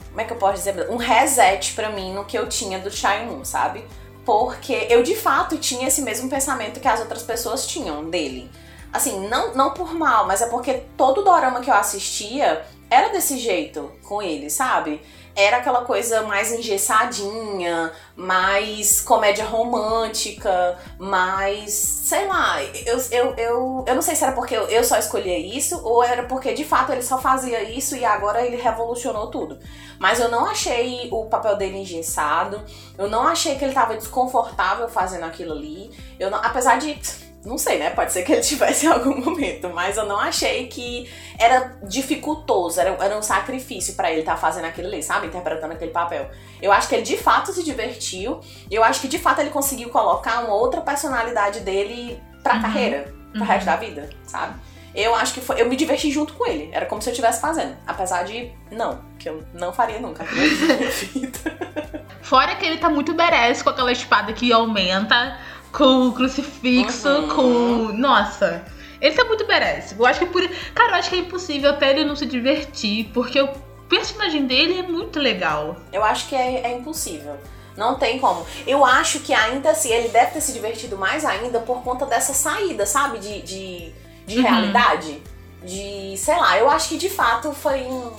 [0.08, 0.90] como é que eu posso dizer?
[0.90, 3.84] Um reset pra mim no que eu tinha do Shine sabe?
[4.24, 8.50] Porque eu de fato tinha esse mesmo pensamento que as outras pessoas tinham dele.
[8.92, 13.38] Assim, não, não por mal, mas é porque todo dorama que eu assistia era desse
[13.38, 15.00] jeito com ele, sabe?
[15.36, 21.72] Era aquela coisa mais engessadinha, mais comédia romântica, mais.
[21.72, 22.60] sei lá.
[22.84, 26.24] Eu, eu, eu, eu não sei se era porque eu, só escolhia isso ou era
[26.24, 29.60] porque de fato ele só fazia isso e agora ele revolucionou tudo.
[29.98, 32.60] Mas eu não achei o papel dele engessado,
[32.96, 35.90] eu não achei que ele tava desconfortável fazendo aquilo ali.
[36.18, 36.98] Eu não, apesar de.
[37.44, 37.90] Não sei, né?
[37.90, 42.80] Pode ser que ele tivesse em algum momento, mas eu não achei que era dificultoso,
[42.80, 45.28] era, era um sacrifício pra ele estar fazendo aquilo ali, sabe?
[45.28, 46.28] Interpretando aquele papel.
[46.60, 49.50] Eu acho que ele de fato se divertiu, e eu acho que de fato ele
[49.50, 52.62] conseguiu colocar uma outra personalidade dele pra Uhum.
[52.62, 53.46] carreira, pro Uhum.
[53.46, 54.54] resto da vida, sabe?
[54.94, 55.60] Eu acho que foi.
[55.60, 56.70] Eu me diverti junto com ele.
[56.72, 57.76] Era como se eu estivesse fazendo.
[57.86, 58.50] Apesar de.
[58.70, 60.24] Não, que eu não faria nunca.
[62.22, 65.38] Fora que ele tá muito badass com aquela espada que aumenta,
[65.72, 67.28] com o crucifixo, Uhum.
[67.28, 67.92] com.
[67.96, 68.64] Nossa!
[69.00, 69.94] Ele tá muito badass.
[69.98, 70.46] Eu acho que por.
[70.74, 73.48] Cara, eu acho que é impossível até ele não se divertir, porque o
[73.88, 75.76] personagem dele é muito legal.
[75.92, 77.36] Eu acho que é, é impossível.
[77.76, 78.44] Não tem como.
[78.66, 82.34] Eu acho que ainda assim, ele deve ter se divertido mais ainda por conta dessa
[82.34, 83.18] saída, sabe?
[83.20, 83.92] De, de,
[84.26, 84.42] de Uhum.
[84.42, 85.22] realidade.
[85.64, 88.10] De, sei lá, eu acho que de fato foi um.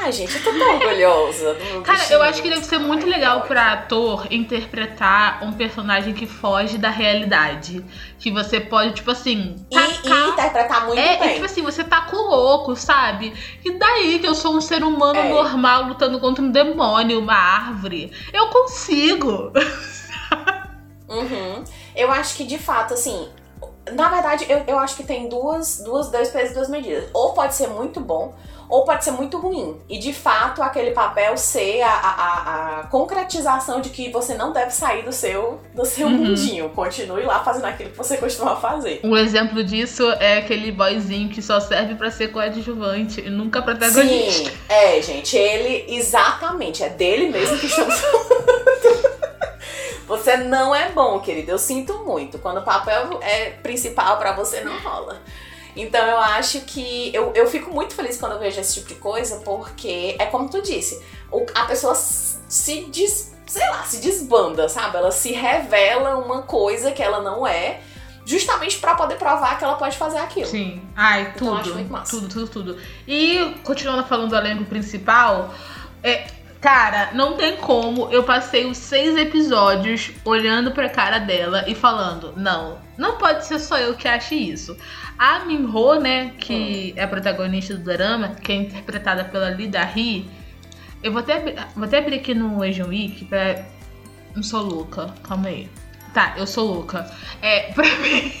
[0.00, 3.40] Ai, gente, eu tô tão orgulhosa do Cara, eu acho que deve ser muito legal
[3.42, 7.84] pra ator interpretar um personagem que foge da realidade.
[8.18, 11.32] Que você pode, tipo assim, E, e interpretar muito É, e, bem.
[11.34, 13.32] tipo assim, você tá com louco, sabe?
[13.64, 15.28] E daí que eu sou um ser humano É.
[15.30, 18.12] normal lutando contra um demônio, uma árvore.
[18.32, 19.52] Eu consigo.
[21.08, 21.64] Uhum.
[21.96, 23.28] Eu acho que de fato, assim.
[23.92, 27.08] Na verdade, eu, eu acho que tem duas, duas, dois pesos e duas medidas.
[27.14, 28.34] Ou pode ser muito bom,
[28.68, 29.76] ou pode ser muito ruim.
[29.88, 34.70] E de fato, aquele papel ser a, a, a- concretização de que você não deve
[34.70, 36.12] sair do seu, do seu Uhum.
[36.14, 36.68] mundinho.
[36.70, 39.00] Continue lá fazendo aquilo que você costuma fazer.
[39.04, 44.50] Um exemplo disso é aquele boyzinho que só serve pra ser coadjuvante e nunca protagonista.
[44.50, 49.18] Sim, é, gente, ele exatamente, é dele mesmo que estamos falando.
[50.06, 51.50] Você não é bom, querido.
[51.50, 52.38] Eu sinto muito.
[52.38, 55.20] Quando o papel é principal pra você, não rola.
[55.80, 57.10] Então eu acho que.
[57.14, 60.48] Eu, eu fico muito feliz quando eu vejo esse tipo de coisa, porque é como
[60.50, 64.96] tu disse, o- a pessoa se des, sei lá, se desbanda, sabe?
[64.96, 67.80] Ela se revela uma coisa que ela não é,
[68.26, 70.46] justamente pra poder provar que ela pode fazer aquilo.
[70.46, 70.82] Sim.
[70.96, 71.74] Ai, Então, eu acho tudo.
[71.76, 72.10] muito massa.
[72.10, 72.78] tudo, tudo, tudo.
[73.06, 75.54] E continuando falando do elenco principal,
[76.02, 76.26] é.
[76.60, 78.10] Cara, não tem como.
[78.10, 83.60] Eu passei os seis episódios olhando pra cara dela e falando: Não, não pode ser
[83.60, 84.76] só eu que ache isso.
[85.18, 90.30] A Minho, né, que é a protagonista do drama, que é interpretada pela Lida Ri.
[91.02, 93.64] Eu vou até, abrir- vou até abrir aqui no Asian Week pra.
[94.34, 95.68] Não sou louca, calma aí.
[96.14, 97.10] Tá, eu sou louca.
[97.42, 98.32] É, pra mim.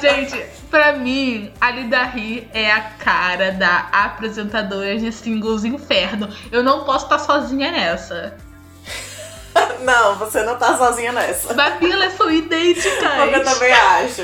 [0.00, 6.28] Gente, pra mim, a Lida Ri é a cara da apresentadora de Singles Inferno.
[6.50, 8.36] Eu não posso estar sozinha nessa.
[9.82, 11.52] Não, você não tá sozinha nessa.
[11.54, 12.92] Babi, elas são idênticas.
[12.94, 14.22] Porque eu também acho.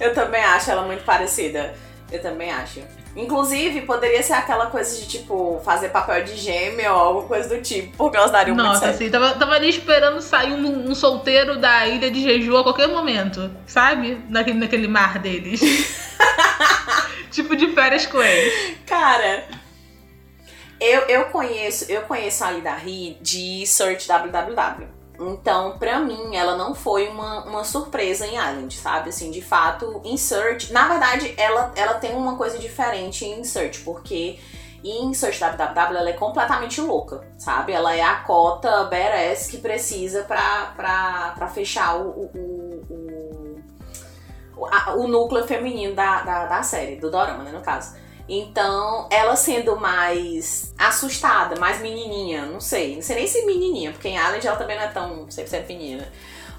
[0.00, 1.74] Eu também acho ela muito parecida.
[2.10, 2.80] Eu também acho.
[3.16, 7.62] Inclusive, poderia ser aquela coisa de, tipo, fazer papel de gêmea ou alguma coisa do
[7.62, 8.94] tipo, porque elas dariam muito Nossa, certo.
[8.96, 12.88] assim, tava, tava ali esperando sair um, um solteiro da ilha de Jeju a qualquer
[12.88, 14.20] momento, sabe?
[14.28, 15.60] Naquele, naquele mar deles.
[17.30, 18.78] tipo de férias com eles.
[18.84, 19.44] Cara,
[20.84, 24.88] eu, eu conheço, eu conheço a Lida Ri de Search WWW.
[25.20, 29.10] Então, pra mim, ela não foi uma, uma surpresa em Island, sabe?
[29.10, 30.72] Assim, de fato, em Search.
[30.72, 34.38] Na verdade, ela, ela tem uma coisa diferente em Search, porque
[34.82, 37.72] em Search WWW ela é completamente louca, sabe?
[37.72, 40.72] Ela é a cota badass que precisa pra,
[41.36, 43.62] pra fechar o, o, o,
[44.56, 47.94] o, a- o núcleo feminino da, da, da série, do Dorama, né, no caso.
[48.28, 52.94] Então, ela sendo mais assustada, mais menininha, não sei.
[52.96, 56.08] Não sei nem se menininha, porque em Island ela também não é tão 100% menina.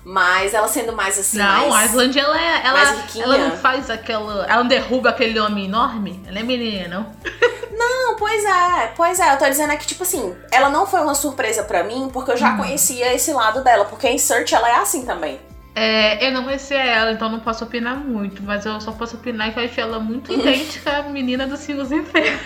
[0.03, 1.39] Mas ela sendo mais assim.
[1.39, 1.89] não, a mais...
[1.89, 3.23] Island, ela, é, ela, mais riquinha.
[3.25, 4.45] ela não faz aquela.
[4.45, 6.23] Ela não derruba aquele homem enorme?
[6.27, 7.11] Ela é menina, não?
[7.77, 9.33] Não, pois é, pois é.
[9.33, 12.31] Eu tô dizendo é que, tipo assim, ela não foi uma surpresa pra mim, porque
[12.31, 12.57] eu já Hum.
[12.57, 13.83] conhecia esse lado dela.
[13.83, 15.41] Porque em Search ela é assim também.
[15.75, 19.51] É, eu não conhecia ela, então não posso opinar muito, mas eu só posso opinar
[19.53, 22.39] que eu achei ela muito idêntica à menina do Singles Inferno.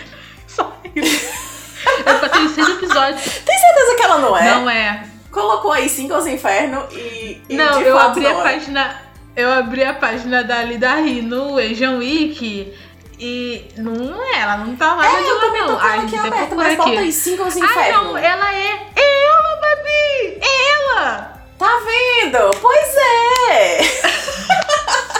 [0.48, 1.30] Só isso.
[2.04, 3.22] Eu passei seis episódios.
[3.22, 4.54] Tem certeza que ela não é?
[4.54, 5.06] Não é.
[5.30, 7.40] Colocou aí Singles Inferno e.
[7.48, 8.52] e Não, eu abri a não é.
[8.52, 9.02] página.
[9.36, 12.74] Eu abri a página da Lida Ri no Asian Week
[13.18, 15.78] e não é, ela não tá mais É, eu também não.
[15.78, 16.98] Ai, aqui aberta, mas bota aqui.
[16.98, 18.02] aí Singles Ah, Inferno.
[18.04, 18.72] não, ela é.
[18.96, 20.38] É ela, Babi!
[20.42, 21.39] É ela!
[21.60, 22.50] Tá vendo?
[22.58, 22.88] Pois
[23.50, 23.80] é!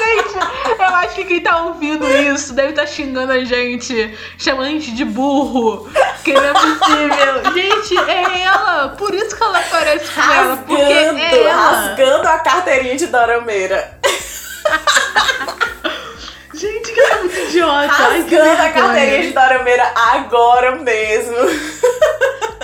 [0.00, 0.32] Gente,
[0.78, 4.92] eu acho que quem tá ouvindo isso deve estar xingando a gente, chamando a gente
[4.92, 5.86] de burro,
[6.24, 7.42] que não é possível.
[7.52, 8.88] Gente, é ela!
[8.96, 11.70] Por isso que ela parece com ela, porque Rasgando, é ela.
[11.70, 13.98] rasgando a carteirinha de dorameira.
[16.54, 17.72] Gente, que ela é muito idiota.
[17.72, 17.86] Ai,
[18.22, 18.72] Rasgando a vergonha.
[18.72, 21.36] carteirinha de dorameira agora mesmo.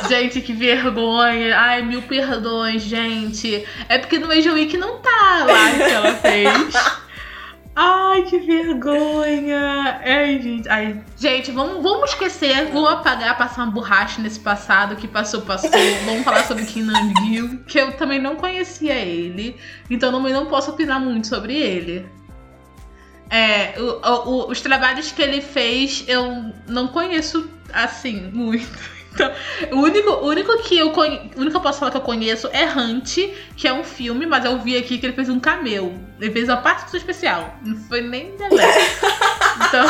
[0.09, 1.59] Gente, que vergonha.
[1.59, 3.67] Ai, mil perdões, gente.
[3.89, 6.75] É porque no Asian Week não tá lá que ela fez.
[7.75, 10.01] Ai, que vergonha.
[10.05, 10.69] Ai, gente.
[10.69, 11.03] Ai.
[11.19, 12.67] Gente, vamos, vamos esquecer.
[12.73, 15.71] Vamos apagar, passar uma borracha nesse passado que passou, passou.
[16.05, 19.57] vamos falar sobre Kim Nam-gil, que eu também não conhecia ele.
[19.91, 22.07] Então também não posso opinar muito sobre ele.
[23.29, 28.96] É, o- o- os trabalhos que ele fez eu não conheço assim muito.
[29.17, 29.33] Então,
[29.73, 31.17] o único, o único que eu conhe...
[31.35, 33.17] o único que eu posso falar que eu conheço é Hunt,
[33.57, 35.99] que é um filme, mas eu vi aqui que ele fez um cameo.
[36.21, 37.55] Ele fez uma participação especial.
[37.65, 38.67] Não foi nem delé.
[39.69, 39.87] Então,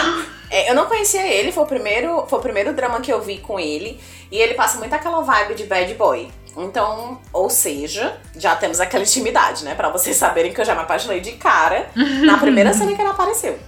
[0.48, 3.38] É, eu não conhecia ele, foi o, primeiro, foi o primeiro drama que eu vi
[3.38, 4.00] com ele.
[4.30, 6.30] E ele passa muito aquela vibe de bad boy.
[6.56, 9.74] Então, ou seja, já temos aquela intimidade, né?
[9.74, 11.90] Pra vocês saberem que eu já me apaixonei de cara
[12.24, 13.58] na primeira cena que ele apareceu.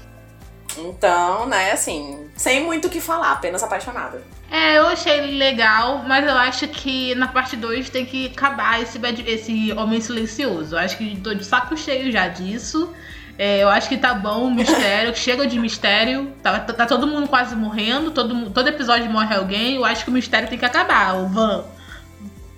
[0.78, 4.22] Então, né, assim, sem muito o que falar, apenas apaixonada.
[4.50, 8.98] é, eu achei legal, mas eu acho que na parte 2 tem que acabar esse,
[8.98, 10.74] bad- esse homem silencioso.
[10.74, 12.90] Eu acho que tô de saco cheio já disso.
[13.36, 16.32] É, eu acho que tá bom o mistério, chega de mistério.
[16.42, 19.76] Tá, tá- tá todo mundo quase morrendo, todo, todo episódio morre alguém.
[19.76, 21.64] Eu acho que o mistério tem que acabar, o Van.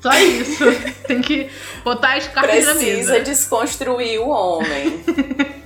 [0.00, 0.64] Só isso.
[1.06, 1.50] tem que
[1.84, 3.20] botar as cartas na Precisa mesa.
[3.24, 5.02] desconstruir o homem.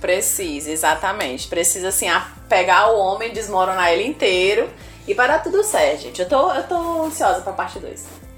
[0.00, 1.46] Precisa, exatamente.
[1.48, 4.68] Precisa, assim, a- pegar o homem, desmoronar ele inteiro
[5.06, 6.20] e vai dar tudo certo, gente.
[6.22, 8.30] Eu tô, eu tô ansiosa pra parte 2.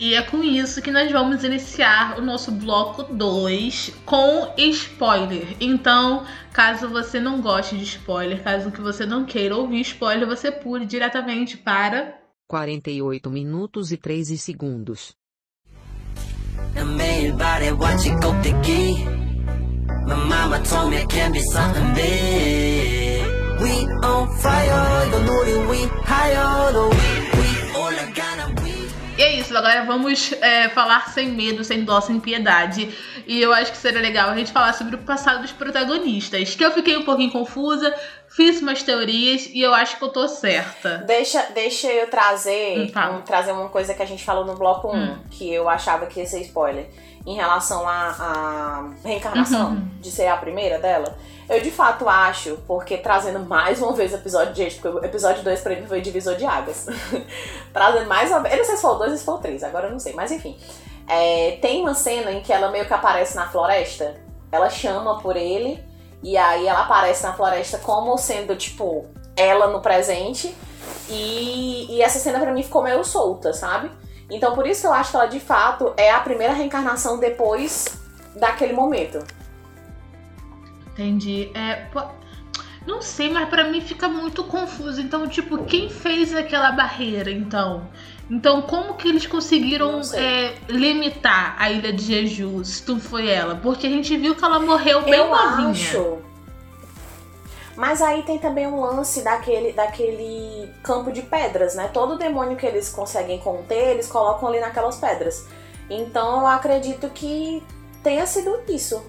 [0.00, 5.56] E é com isso que nós vamos iniciar o nosso bloco 2 com spoiler.
[5.60, 10.52] Então, caso você não goste de spoiler, caso que você não queira ouvir spoiler, você
[10.52, 12.16] pule diretamente para
[12.48, 15.16] 48 minutos e 13 segundos.
[20.08, 23.20] My mama told me can be something big
[23.60, 25.04] We on fire,
[25.68, 27.18] we higher We,
[29.18, 32.88] e é isso, agora vamos é, falar sem medo, sem dó, sem piedade.
[33.26, 36.54] E eu acho que seria legal a gente falar sobre o passado dos protagonistas.
[36.54, 37.92] Que eu fiquei um pouquinho confusa,
[38.28, 40.98] fiz umas teorias e eu acho que eu tô certa.
[40.98, 43.10] Deixa, deixa eu trazer, hum, tá.
[43.10, 45.18] um, trazer uma coisa que a gente falou no bloco 1, hum.
[45.32, 46.88] que eu achava que ia ser spoiler
[47.30, 49.88] em relação à reencarnação, Uhum.
[50.00, 51.16] de ser a primeira dela.
[51.48, 55.04] Eu de fato acho, porque trazendo mais uma vez o episódio de gente, porque o
[55.04, 56.86] episódio 2 pra mim foi divisor de águas.
[57.72, 58.52] trazendo mais uma vez.
[58.54, 59.98] Eu não sei se foi o 2 ou se foi o 3, agora eu não
[59.98, 60.58] sei, mas enfim.
[61.06, 64.16] É, tem uma cena em que ela meio que aparece na floresta.
[64.52, 65.82] ela chama por ele
[66.22, 70.54] e aí ela aparece na floresta como sendo, tipo, ela no presente.
[71.08, 73.90] E, e essa cena pra mim ficou meio solta, sabe?
[74.30, 77.98] Então por isso que eu acho que ela de fato é a primeira reencarnação depois
[78.36, 79.24] daquele momento.
[80.92, 81.50] Entendi.
[81.54, 82.02] É, pô,
[82.86, 85.00] não sei, mas pra mim fica muito confuso.
[85.00, 87.88] Então, tipo, quem fez aquela barreira, então?
[88.30, 93.56] Então, como que eles conseguiram é, limitar a Ilha de Jeju, se não foi ela?
[93.56, 95.70] Porque a gente viu que ela morreu bem eu novinha.
[95.70, 96.18] acho.
[97.78, 101.88] Mas aí tem também um lance daquele, daquele campo de pedras, né?
[101.94, 105.46] Todo demônio que eles conseguem conter, eles colocam ali naquelas pedras.
[105.88, 107.62] Então eu acredito que
[108.02, 109.00] tenha sido isso.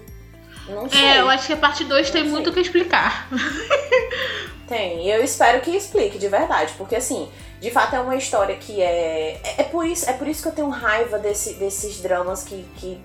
[0.68, 1.00] Não sei.
[1.04, 2.50] É, eu acho que a parte 2 tem Não muito sei.
[2.52, 3.28] o que explicar.
[4.68, 7.28] Tem, e eu espero que explique de verdade, porque assim,
[7.60, 9.40] de fato é uma história que é.
[9.42, 12.62] É, é por, isso, é por isso que eu tenho raiva desse- desses dramas que,
[12.76, 13.02] que,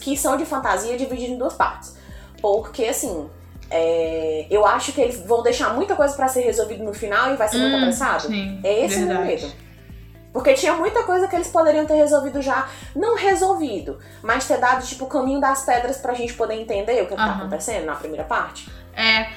[0.00, 1.96] que são de fantasia divididos em duas partes.
[2.40, 3.28] Porque assim,
[3.70, 7.36] é, eu acho que eles vão deixar muita coisa pra ser resolvido no final e
[7.36, 8.26] vai ser muito Hum, apressado.
[8.26, 9.42] Sim, É esse o meu verdade.
[9.42, 9.52] medo.
[10.32, 14.86] Porque tinha muita coisa que eles poderiam ter resolvido já, não resolvido, mas ter dado
[14.86, 17.96] tipo o caminho das pedras pra gente poder entender o que, que tá acontecendo na
[17.96, 18.70] primeira parte.
[18.94, 19.28] É.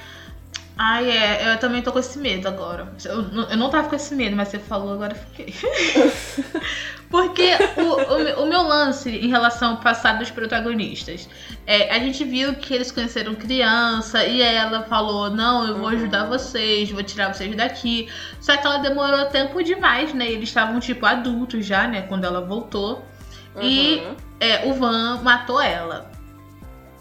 [0.76, 2.92] Ai, é, eu também tô com esse medo agora.
[3.06, 5.54] Eu, não- eu não tava com esse medo, mas você falou, agora eu fiquei.
[7.10, 11.30] Porque o, o, meu- o meu lance em relação ao passado dos protagonistas,
[11.68, 15.96] é, a gente viu que eles conheceram criança e ela falou: Não, eu vou Uhum.
[15.96, 18.10] ajudar vocês, vou tirar vocês daqui.
[18.42, 20.28] Só que ela demorou tempo demais, né?
[20.32, 22.02] Eles estavam, tipo, adultos já, né?
[22.04, 23.06] Quando ela voltou.
[23.62, 24.16] E Uhum.
[24.40, 26.10] é, o Van matou ela.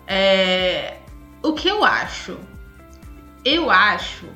[0.06, 0.98] É,
[1.42, 2.36] o que eu acho?
[3.44, 4.26] Eu acho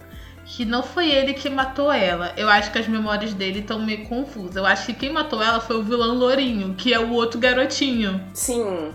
[0.44, 2.32] que não foi ele que matou ela.
[2.36, 4.56] Eu acho que as memórias dele estão meio confusas.
[4.56, 8.20] Eu acho que quem matou ela foi o vilão Lourinho, que é o outro garotinho.
[8.32, 8.92] Sim,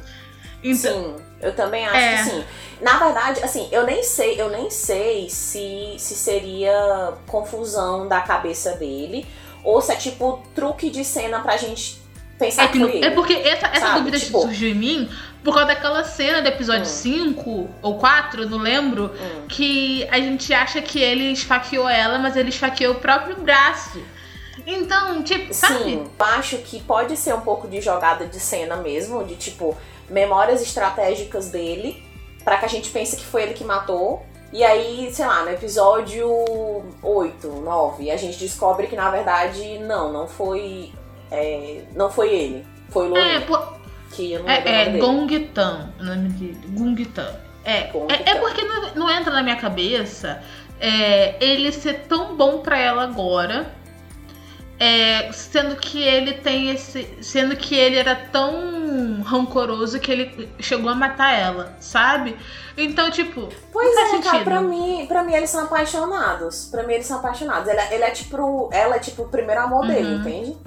[0.63, 2.17] Então, sim, eu também acho É.
[2.17, 2.43] que sim.
[2.81, 8.73] Na verdade, assim, eu nem sei, eu nem sei se, se seria confusão da cabeça
[8.77, 9.25] dele
[9.63, 12.00] ou se é tipo truque de cena pra gente
[12.45, 13.05] pensar é, foi ele.
[13.05, 15.09] é porque essa, essa Sabe, dúvida tipo- surgiu em mim
[15.43, 16.85] por causa daquela cena do episódio Hum.
[16.85, 19.45] 5 ou 4, não lembro, Hum.
[19.47, 23.99] que a gente acha que ele esfaqueou ela, mas ele esfaqueou o próprio braço.
[24.67, 25.83] Então, tipo, sabe?
[25.83, 29.75] Sim, eu acho que pode ser um pouco de jogada de cena mesmo, de tipo,
[30.09, 32.03] memórias estratégicas dele,
[32.43, 34.23] pra que a gente pense que foi ele que matou.
[34.53, 36.27] E aí, sei lá, no episódio
[37.01, 40.91] 8, 9, a gente descobre que na verdade não, não foi.
[41.31, 42.65] É, não foi ele.
[42.89, 43.57] Foi o É, pô,
[44.11, 44.99] que eu não é, é nome dele.
[44.99, 46.59] Gong Tan, o nome dele.
[46.69, 47.35] Gung Tan.
[47.63, 50.41] É, Gong é, é porque não, não entra na minha cabeça
[50.79, 53.71] é, ele ser tão bom pra ela agora.
[54.79, 57.07] é, sendo que ele tem esse.
[57.21, 62.35] Sendo que ele era tão rancoroso que ele chegou a matar ela, sabe?
[62.75, 63.47] Então, tipo.
[63.71, 64.43] Pois é, cara, sentido.
[64.43, 66.65] pra mim, pra mim eles são apaixonados.
[66.71, 67.67] Pra mim eles são apaixonados.
[67.69, 68.69] Ele, é- ele é tipo.
[68.73, 70.19] Ela é tipo o primeiro amor dele, Uhum.
[70.21, 70.57] entende?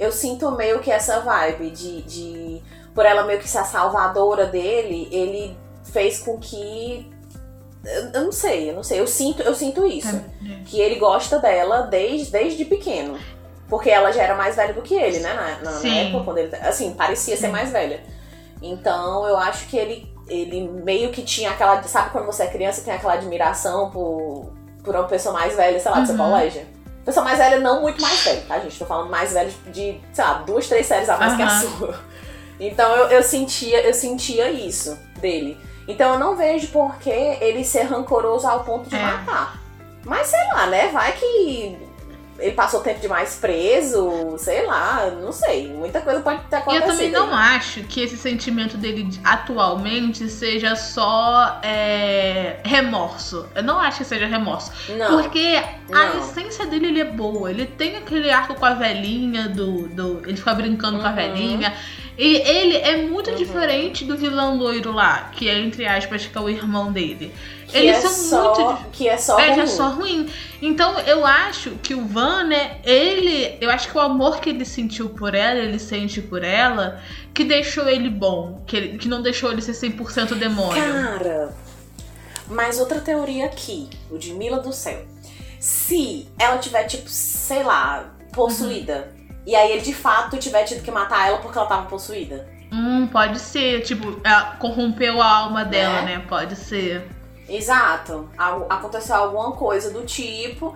[0.00, 2.62] Eu sinto meio que essa vibe de, de.
[2.94, 7.08] Por ela meio que ser a salvadora dele, ele fez com que.
[7.84, 8.98] Eu, não sei, eu não sei.
[8.98, 10.16] Eu sinto, eu sinto isso.
[10.16, 10.62] É.
[10.64, 13.18] Que ele gosta dela desde, desde pequeno.
[13.68, 15.32] Porque ela já era mais velha do que ele, né?
[15.62, 16.56] Na, na- na época, quando ele.
[16.56, 17.52] Assim, parecia ser Sim.
[17.52, 18.02] mais velha.
[18.62, 21.82] Então eu acho que ele, ele meio que tinha aquela.
[21.84, 25.78] Sabe quando você é criança e tem aquela admiração por, por uma pessoa mais velha,
[25.78, 26.24] sei lá, do seu Uhum.
[26.24, 26.62] colégio?
[27.10, 28.78] Pessoa mais velha, não muito mais velha, tá, gente?
[28.78, 32.00] Tô falando mais velha de, sei lá, duas, três séries a mais que a sua.
[32.60, 35.58] Então eu, eu sentia, eu sentia isso dele.
[35.88, 39.02] Então eu não vejo por que ele ser rancoroso ao ponto de É.
[39.02, 39.58] matar.
[40.04, 40.88] Mas sei lá, né?
[40.92, 41.76] Vai que
[42.40, 45.68] ele passou tempo demais preso, sei lá, não sei.
[45.68, 46.88] Muita coisa pode ter E eu acontecido.
[46.90, 47.56] também não aí.
[47.56, 53.46] acho que esse sentimento dele de- atualmente seja só é, remorso.
[53.54, 54.72] Eu não acho que seja remorso.
[54.96, 55.20] Não.
[55.22, 55.60] Porque
[55.92, 56.18] a não.
[56.20, 57.50] essência dele ele é boa.
[57.50, 61.16] Ele tem aquele arco com a velhinha, do, do ele fica brincando com a Uhum.
[61.16, 61.74] velhinha.
[62.18, 63.36] E ele é muito Uhum.
[63.36, 67.32] diferente do vilão loiro lá, que é, entre aspas, que é o irmão dele.
[67.70, 68.10] Que Eles é são
[68.54, 69.60] só, muito Que é só é, ruim.
[69.60, 70.30] é só ruim.
[70.60, 73.56] Então eu acho que o Van, né, ele.
[73.60, 77.00] Eu acho que o amor que ele sentiu por ela, ele sente por ela,
[77.32, 78.62] que deixou ele bom.
[78.66, 80.82] Que, ele- que não deixou ele ser 100% demônio.
[80.82, 81.54] Cara,
[82.48, 85.04] mas outra teoria aqui, o de Mila do Céu.
[85.58, 89.12] Se ela tiver, tipo, sei lá, possuída,
[89.46, 92.48] e aí ele de fato tiver tido que matar ela porque ela tava possuída.
[92.72, 93.82] Hum, pode ser.
[93.82, 96.16] Tipo, ela corrompeu a alma dela, Né?
[96.18, 96.24] né?
[96.28, 97.06] Pode ser.
[97.56, 98.28] Exato.
[98.68, 100.74] Aconteceu alguma coisa do tipo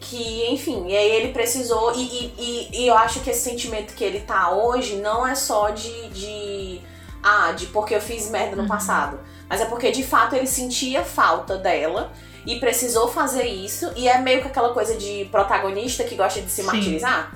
[0.00, 1.94] que, enfim, e aí ele precisou.
[1.94, 5.34] E, e, e- e eu acho que esse sentimento que ele tá hoje não é
[5.34, 6.08] só de.
[6.10, 6.80] de
[7.22, 8.68] ah, de porque eu fiz merda no Uhum.
[8.68, 9.18] passado.
[9.48, 12.12] Mas é porque de fato ele sentia falta dela
[12.44, 13.90] e precisou fazer isso.
[13.96, 16.66] E é meio que aquela coisa de protagonista que gosta de se Sim.
[16.66, 17.32] martirizar.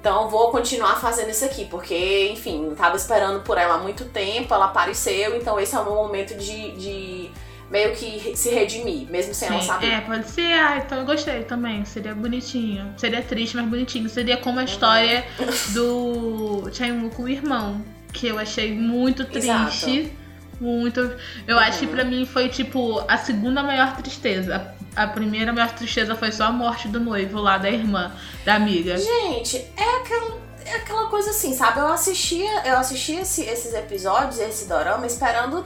[0.00, 4.52] Então vou continuar fazendo isso aqui, porque, enfim, tava esperando por ela há muito tempo,
[4.54, 7.30] ela apareceu, então esse é o meu momento de, de
[7.70, 9.86] meio que se redimir, mesmo sem ela Sim, saber.
[9.86, 10.52] é, pode ser.
[10.54, 11.84] Ah, então eu gostei também.
[11.84, 12.92] Seria bonitinho.
[12.96, 14.08] Seria triste, mas bonitinho.
[14.08, 14.62] Seria como Uhum.
[14.62, 15.24] a história
[15.72, 17.82] do Chainwoo com o irmão.
[18.12, 20.12] Que eu achei muito triste.
[20.60, 21.00] Muito.
[21.46, 21.92] Eu acho que Uhum.
[21.92, 24.74] pra mim foi tipo a segunda maior tristeza.
[24.76, 28.12] A a primeira maior tristeza foi só a morte do noivo lá da irmã,
[28.44, 28.98] da amiga.
[28.98, 31.78] Gente, é aquela, é aquela coisa assim, sabe?
[31.78, 35.64] Eu assistia, eu assistia esse- esses episódios, esse dorama, esperando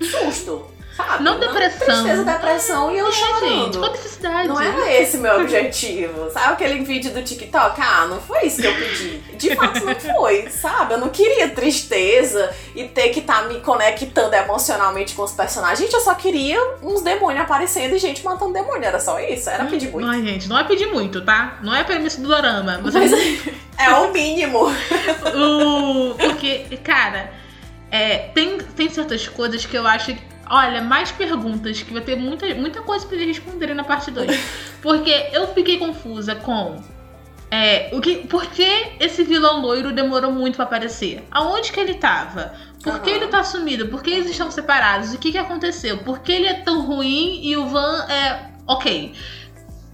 [0.00, 0.66] susto,
[0.98, 1.22] sabe?
[1.24, 1.78] Não depressão.
[2.02, 3.78] Tristeza, depressão e eu É, gente, chorando.
[3.78, 4.48] qual necessidade?
[4.48, 6.30] Não era esse meu objetivo.
[6.30, 7.80] Sabe aquele vídeo do TikTok?
[7.80, 9.18] Ah, não foi isso que eu pedi.
[9.38, 10.94] De fato, não foi, sabe?
[10.94, 15.78] Eu não queria tristeza e ter que estar me conectando emocionalmente com os personagens.
[15.78, 18.84] Gente, eu só queria uns demônios aparecendo e gente matando demônio.
[18.84, 19.48] Era só isso.
[19.48, 20.08] Era pedir muito.
[20.08, 21.58] Ai, gente, não é pedir muito, tá?
[21.62, 22.78] Não é a premissa do dorama.
[22.82, 23.12] Você Mas
[23.78, 24.66] é o mínimo.
[25.34, 27.32] o, porque, cara,
[27.90, 30.37] é, tem, tem certas coisas que eu acho que.
[30.50, 34.28] Olha, mais perguntas, que vai ter muita, muita coisa pra eles responderem na parte 2.
[34.80, 36.82] Porque eu fiquei confusa com.
[37.50, 41.26] É, o que, por que esse vilão loiro demorou muito pra aparecer?
[41.30, 42.52] Aonde que ele tava?
[42.82, 43.18] Por que Aham.
[43.20, 43.88] ele tá sumido?
[43.88, 45.14] Por que eles estão separados?
[45.14, 45.98] O que que aconteceu?
[45.98, 49.14] Por que ele é tão ruim e o Van é ok?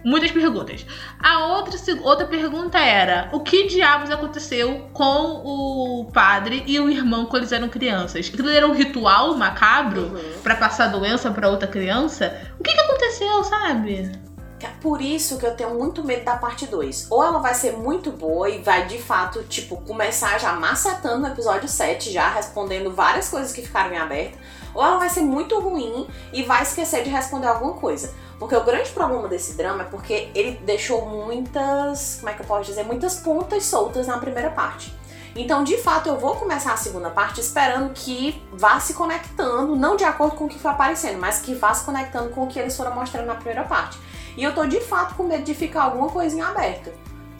[0.05, 0.85] Muitas perguntas.
[1.19, 7.27] A outra, outra pergunta era: o que diabos aconteceu com o padre e o irmão
[7.27, 8.29] quando eles eram crianças?
[8.29, 10.41] Aquilo era um ritual macabro Uhum.
[10.43, 12.39] pra passar doença pra outra criança?
[12.61, 14.13] O que que aconteceu, sabe?
[14.61, 17.09] É por isso que eu tenho muito medo da parte 2.
[17.11, 21.29] Ou ela vai ser muito boa e vai de fato, tipo, começar já macetando no
[21.29, 24.39] episódio 7, já respondendo várias coisas que ficaram em aberto.
[24.75, 28.15] Ou ela vai ser muito ruim e vai esquecer de responder alguma coisa.
[28.45, 32.47] Porque o grande problema desse drama é porque ele deixou muitas, como é que eu
[32.47, 34.95] posso dizer, muitas pontas soltas na primeira parte.
[35.35, 39.97] Então, de fato, eu vou começar a segunda parte esperando que vá se conectando, não
[39.97, 42.59] de acordo com o que foi aparecendo, mas que vá se conectando com o que
[42.59, 43.99] eles foram mostrando na primeira parte.
[44.37, 46.93] E eu tô de fato com medo de ficar alguma coisinha aberta,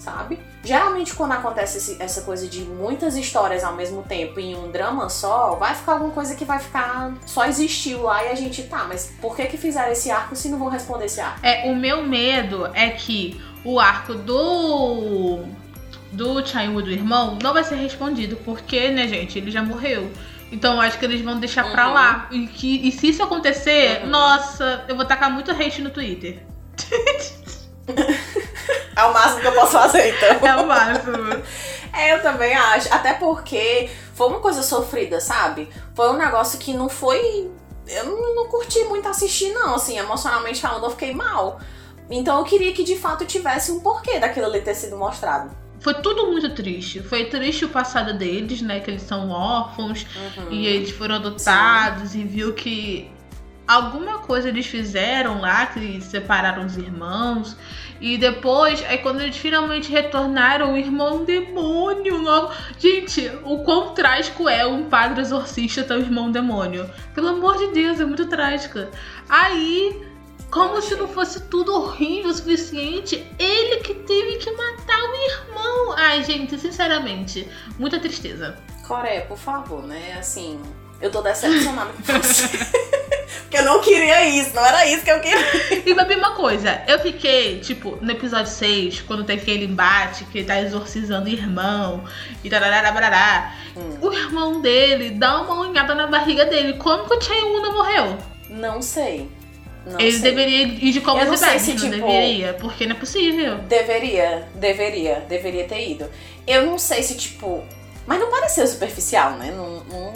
[0.05, 0.39] sabe?
[0.63, 5.09] Geralmente quando acontece esse- essa coisa de muitas histórias ao mesmo tempo em um drama
[5.09, 8.85] só, vai ficar alguma coisa que vai ficar só existiu lá e a gente tá,
[8.89, 11.41] mas por que que fizeram esse arco se não vão responder esse arco?
[11.43, 15.43] É, o meu medo é que o arco do
[16.13, 20.11] do Chainwoo do irmão não vai ser respondido, porque, né, gente, ele já morreu.
[20.53, 21.95] Então eu acho que eles vão deixar pra Uhum.
[21.95, 22.29] lá.
[22.31, 24.11] E, que, e se isso acontecer, Uhum.
[24.11, 26.45] nossa, eu vou tacar muito hate no Twitter.
[28.97, 30.49] É o máximo que eu posso fazer então.
[30.49, 31.43] É o máximo.
[31.97, 32.93] É, eu também acho.
[32.93, 35.69] Até porque foi uma coisa sofrida, sabe?
[35.95, 37.49] Foi um negócio que não foi.
[37.87, 39.77] Eu não, não curti muito assistir, não.
[39.77, 41.61] Assim, emocionalmente falando, eu fiquei mal.
[42.11, 45.53] Então eu queria que de fato tivesse um porquê daquilo ali ter sido mostrado.
[45.79, 47.01] Foi tudo muito triste.
[47.01, 48.81] Foi triste o passado deles, né?
[48.81, 50.05] Que eles são órfãos
[50.37, 50.51] Uhum.
[50.51, 53.09] e eles foram adotados e viu que
[53.67, 57.57] alguma coisa eles fizeram lá, que separaram os irmãos.
[58.01, 62.53] E depois, aí quando eles finalmente retornaram, o irmão demônio logo.
[62.79, 66.89] Gente, o quão trágico é um padre exorcista ter um irmão demônio.
[67.15, 68.81] Pelo amor de Deus, é muito trágico.
[69.29, 70.13] Aí.
[70.51, 75.95] Como se não fosse tudo horrível o suficiente, ele que teve que matar o irmão.
[75.97, 78.57] Ai, gente, sinceramente, muita tristeza.
[78.87, 80.17] Coreia, por favor, né?
[80.17, 80.61] Assim,
[81.05, 82.49] eu tô decepcionada com você.
[83.45, 85.83] Porque eu não queria isso, não era isso que eu queria.
[85.87, 90.39] E Babi, uma coisa, eu fiquei, tipo, no episódio 6, quando tem aquele embate que
[90.39, 92.05] ele tá exorcizando o irmão
[92.43, 93.99] e tarará, barará, Hum.
[94.01, 96.75] o irmão dele dá uma unhada na barriga dele.
[96.75, 98.17] Como que o Chaeun não morreu?
[98.49, 99.29] Não sei.
[99.87, 100.21] Não ele sei.
[100.23, 103.59] deveria ir de não e se, não tipo- deveria, porque não é possível.
[103.59, 106.09] Deveria, deveria, deveria ter ido.
[106.47, 107.63] Eu não sei se, tipo.
[108.07, 109.53] Mas não pareceu superficial, né?
[109.57, 110.13] Não, não,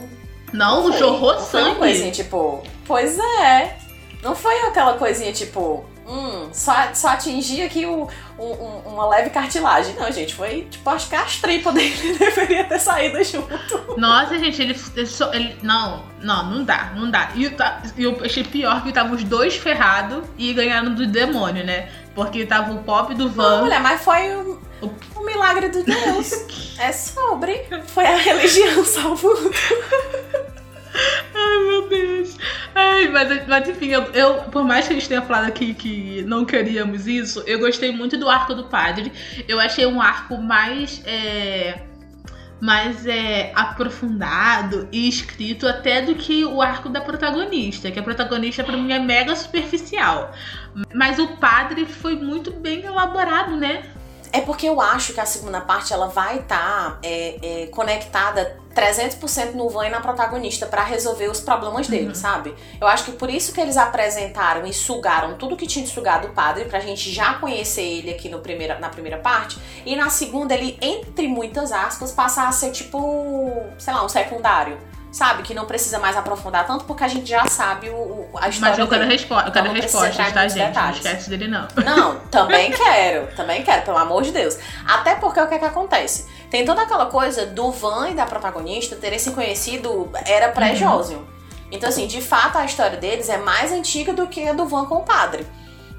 [0.52, 0.98] Não, foi.
[0.98, 2.16] jorrou não foi uma coisinha, sangue.
[2.24, 2.62] tipo.
[2.86, 3.76] Pois é.
[4.22, 5.84] Não foi aquela coisinha, tipo.
[6.10, 9.94] Hum, só, só atingir aqui o, um- um- uma leve cartilagem.
[9.94, 13.94] Não, gente, foi, tipo, acho que as tripas dele deveria ter saído junto.
[14.00, 17.28] Nossa, gente, ele, ele, só- ele- Não, não, não dá, não dá.
[17.34, 17.52] E eu,
[17.98, 21.90] e eu achei pior que tava os dois ferrados e ganharam do demônio, né?
[22.14, 23.64] Porque tava o pop do Van.
[23.64, 24.32] Olha, mas foi
[24.82, 26.76] um milagre de Deus.
[26.78, 27.64] é sobre.
[27.86, 29.50] Foi a religião salvando.
[31.34, 32.36] Ai, meu Deus.
[32.74, 36.22] Ai, mas, mas enfim, eu, eu- por mais que a gente tenha falado aqui que
[36.26, 39.12] não queríamos isso, eu gostei muito do arco do padre.
[39.46, 41.02] Eu achei um arco mais.
[41.06, 41.82] é,
[42.60, 48.64] mais é, aprofundado e escrito até do que o arco da protagonista, que a protagonista
[48.64, 50.32] pra mim é mega superficial.
[50.92, 53.84] Mas o padre foi muito bem elaborado, né?
[54.32, 59.54] É porque eu acho que a segunda parte ela vai estar é, é, conectada 300%
[59.54, 62.54] no Van e na protagonista pra resolver os problemas dele, sabe?
[62.80, 66.20] Eu acho que por isso que eles apresentaram e sugaram tudo que tinha de sugar
[66.20, 69.58] do padre pra gente já conhecer ele aqui no primeira, na primeira parte.
[69.84, 74.78] E na segunda ele, entre muitas aspas, passa a ser tipo, sei lá, um secundário.
[75.10, 75.42] Sabe?
[75.42, 78.70] Que não precisa mais aprofundar tanto porque a gente já sabe o, o- a história
[78.72, 79.12] Mas eu quero, dele.
[79.14, 80.58] respo eu Então quero não respostas, tá, gente?
[80.60, 80.96] Não detalhes.
[80.98, 81.66] esquece dele, não.
[81.82, 84.58] Não, também quero, também quero, pelo amor de Deus.
[84.86, 86.26] Até porque o que é que acontece?
[86.50, 91.26] Tem toda aquela coisa do Van e da protagonista terem se conhecido era pré-Jósio.
[91.70, 94.84] Então, assim, de fato a história deles é mais antiga do que a do Van
[94.86, 95.46] com o padre.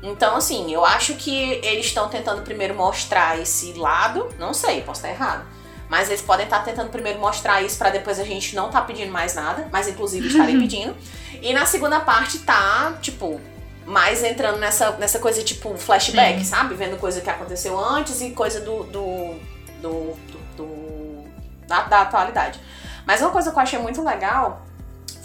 [0.02, 5.02] Então, assim, eu acho que eles estão tentando primeiro mostrar esse lado, não sei, posso
[5.06, 5.44] estar errado.
[5.90, 9.12] Mas eles podem estar tentando primeiro mostrar isso pra depois a gente não tá pedindo
[9.12, 10.96] mais nada, mas inclusive estarem pedindo.
[11.42, 13.42] E na segunda parte tá, tipo,
[13.86, 16.46] mais entrando nessa, nessa coisa tipo flashback, Sim.
[16.46, 16.76] sabe?
[16.76, 18.84] Vendo coisa que aconteceu antes e coisa do.
[18.84, 19.36] do.
[19.82, 19.90] do.
[20.14, 21.24] do- do-
[21.68, 22.60] da, da atualidade.
[23.06, 24.62] Mas uma coisa que eu achei muito legal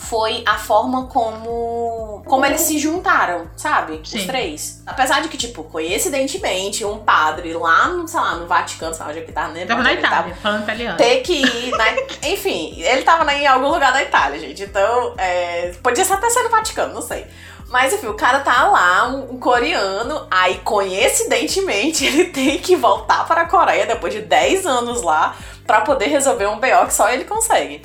[0.05, 2.23] foi a forma como.
[2.27, 4.01] como eles se juntaram, sabe?
[4.03, 4.27] Os Sim.
[4.27, 4.83] três.
[4.87, 9.11] Apesar de que, tipo, coincidentemente, um padre lá no, sei lá, no Vaticano, sei lá
[9.11, 9.65] onde é que tá, né?
[9.67, 10.97] Tava na Onde ele tava, Itália, falando italiano.
[10.97, 11.97] ter que ir, né?
[12.31, 14.63] Enfim, ele tava em algum lugar da Itália, gente.
[14.63, 17.27] Então, é, podia até ser no Vaticano, não sei.
[17.69, 23.27] Mas enfim, o cara tá lá, um, um coreano, aí coincidentemente ele tem que voltar
[23.27, 25.35] para a Coreia depois de 10 anos lá
[25.67, 27.83] pra poder resolver um BO que só ele consegue.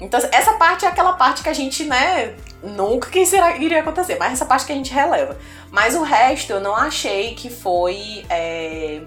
[0.00, 4.16] Então, essa parte é aquela parte que a gente, né, nunca que irá- iria acontecer,
[4.18, 5.36] mas essa parte que a gente releva.
[5.70, 8.24] Mas o resto eu não achei que foi.
[8.28, 9.00] é,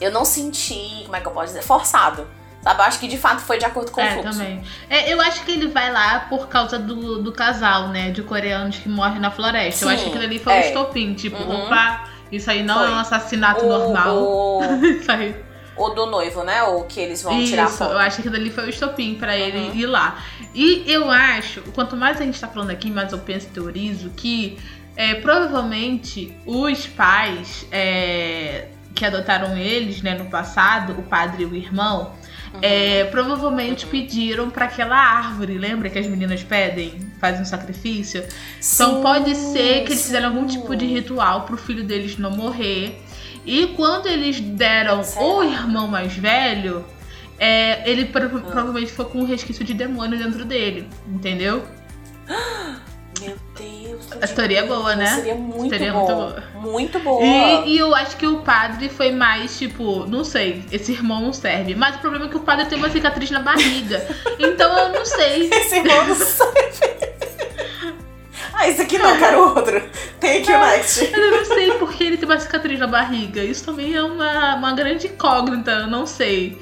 [0.00, 2.26] Eu não senti, como é que eu posso dizer, forçado.
[2.62, 2.80] Sabe?
[2.80, 4.30] Eu acho que de fato foi de acordo com o É, fluxo.
[4.38, 4.62] também.
[4.90, 8.10] É, eu acho que ele vai lá por causa do, do casal, né?
[8.10, 9.84] De coreanos que morrem na floresta.
[9.84, 10.56] eu Sim, acho que aquilo ali foi é.
[10.56, 11.14] um estopim.
[11.14, 11.64] Tipo, Uhum.
[11.66, 12.86] opa, isso aí não Foi.
[12.88, 14.16] é um assassinato O- normal.
[14.18, 15.45] O, Isso aí.
[15.76, 16.62] O do noivo, né?
[16.62, 17.92] O que eles vão tirar Isso, foto.
[17.92, 19.74] eu acho que aquilo ali foi o estopim pra ele Uhum.
[19.74, 20.22] ir lá.
[20.54, 24.10] E eu acho, quanto mais a gente tá falando aqui, mais eu penso e teorizo
[24.16, 24.58] que
[24.96, 31.54] é, provavelmente os pais é, que adotaram eles, né, no passado, o padre e o
[31.54, 32.12] irmão,
[32.54, 32.60] Uhum.
[32.62, 38.20] é, provavelmente pediram pra aquela árvore, lembra que as meninas pedem, fazem um sacrifício?
[38.74, 42.30] Então Sim, pode ser que eles fizeram algum tipo de ritual pro filho deles não
[42.30, 43.02] morrer.
[43.46, 45.24] E quando eles deram Será?
[45.24, 46.84] o irmão mais velho,
[47.38, 48.50] é, ele prova- Ah.
[48.50, 51.64] provavelmente ficou com um resquício de demônio dentro dele, entendeu?
[53.20, 54.08] Meu Deus.
[54.20, 55.06] A teoria é boa, né?
[55.06, 56.00] Seria muito Seria bom.
[56.00, 56.44] muito boa.
[56.72, 57.24] Muito boa.
[57.24, 61.32] E, e eu acho que o padre foi mais, tipo, não sei, esse irmão não
[61.32, 61.74] serve.
[61.74, 64.06] Mas o problema é que o padre tem uma cicatriz na barriga.
[64.38, 65.48] então eu não sei.
[65.48, 67.15] Esse irmão não serve.
[68.56, 69.76] Ah, esse aqui não, quero outro.
[69.76, 71.12] Aqui o next.
[71.12, 73.42] Eu não sei porque ele tem uma cicatriz na barriga.
[73.42, 76.58] Isso também é uma, uma grande incógnita, eu não sei.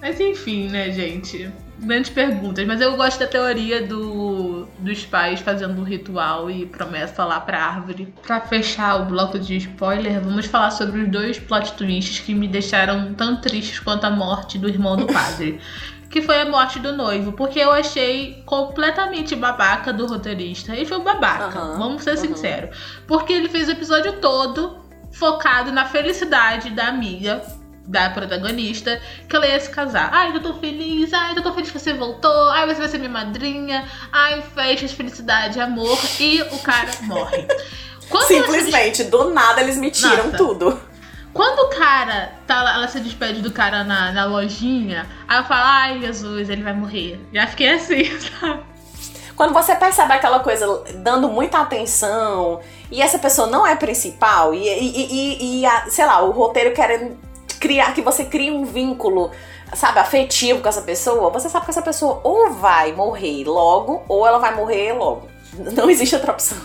[0.00, 1.50] Mas enfim, né, gente?
[1.80, 2.64] Grandes perguntas.
[2.64, 4.51] Mas eu gosto da teoria do,
[4.82, 8.12] dos pais fazendo um ritual e promessa lá pra árvore.
[8.26, 12.48] Pra fechar o bloco de spoiler, vamos falar sobre os dois plot twists que me
[12.48, 15.60] deixaram tão tristes quanto a morte do irmão do padre.
[16.12, 20.74] Que foi a morte do noivo, porque eu achei completamente babaca do roteirista.
[20.76, 22.20] Ele foi um babaca, Aham, vamos ser aham.
[22.20, 22.76] sinceros.
[23.06, 24.76] Porque ele fez o episódio todo
[25.10, 27.40] focado na felicidade da amiga,
[27.86, 30.10] da protagonista, que ela ia se casar.
[30.12, 32.98] Ai, eu tô feliz, ai, eu tô feliz que você voltou, ai, você vai ser
[32.98, 37.46] minha madrinha, ai, festas, felicidade, amor, e o cara morre.
[38.08, 40.36] Quando Simplesmente, do nada eles me tiram Nossa.
[40.36, 40.80] tudo.
[41.32, 45.44] quando o cara, tá lá, ela se despede do cara na, na lojinha, aí eu
[45.44, 47.18] falo, ai Jesus, ele vai morrer.
[47.32, 48.62] Já fiquei assim, sabe?
[49.34, 52.60] Quando você percebe aquela coisa dando muita atenção
[52.90, 55.06] e essa pessoa não é principal, e, e,
[55.50, 57.18] e, e a- sei lá, o roteiro querendo
[57.62, 59.30] criar, que você cria um vínculo,
[59.72, 64.26] sabe, afetivo com essa pessoa, você sabe que essa pessoa ou vai morrer logo, ou
[64.26, 65.28] ela vai morrer logo.
[65.56, 66.58] Não existe outra opção.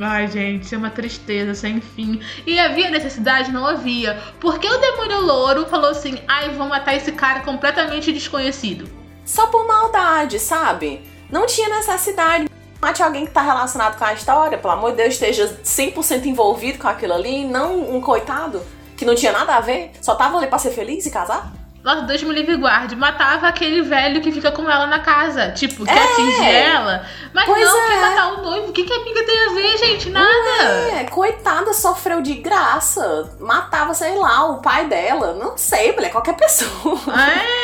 [0.00, 2.20] Ai, gente, isso é uma tristeza sem fim.
[2.46, 3.50] E havia necessidade?
[3.50, 4.22] Não havia.
[4.40, 8.88] Porque o demônio louro falou assim: ai, vou matar esse cara completamente desconhecido.
[9.24, 11.02] Só por maldade, sabe?
[11.30, 12.48] Não tinha necessidade.
[12.80, 16.78] Mate alguém que tá relacionado com a história, pelo amor de Deus, esteja 100% envolvido
[16.78, 18.62] com aquilo ali, não um coitado
[19.02, 21.52] que não tinha nada a ver, só tava ali pra ser feliz e casar.
[21.82, 22.94] Nossa, Deus me livre guarde.
[22.94, 25.50] Matava aquele velho que fica com ela na casa.
[25.50, 26.00] Tipo, que É.
[26.00, 27.04] atinge ela.
[27.34, 27.88] Mas Pois não é.
[27.88, 28.68] quer matar o noivo.
[28.68, 30.08] O que, que a amiga tem a ver, gente?
[30.10, 30.62] Nada.
[30.92, 33.36] É, coitada, sofreu de graça.
[33.40, 35.34] Matava, sei lá, o pai dela.
[35.34, 37.00] Não sei, mulher, qualquer pessoa.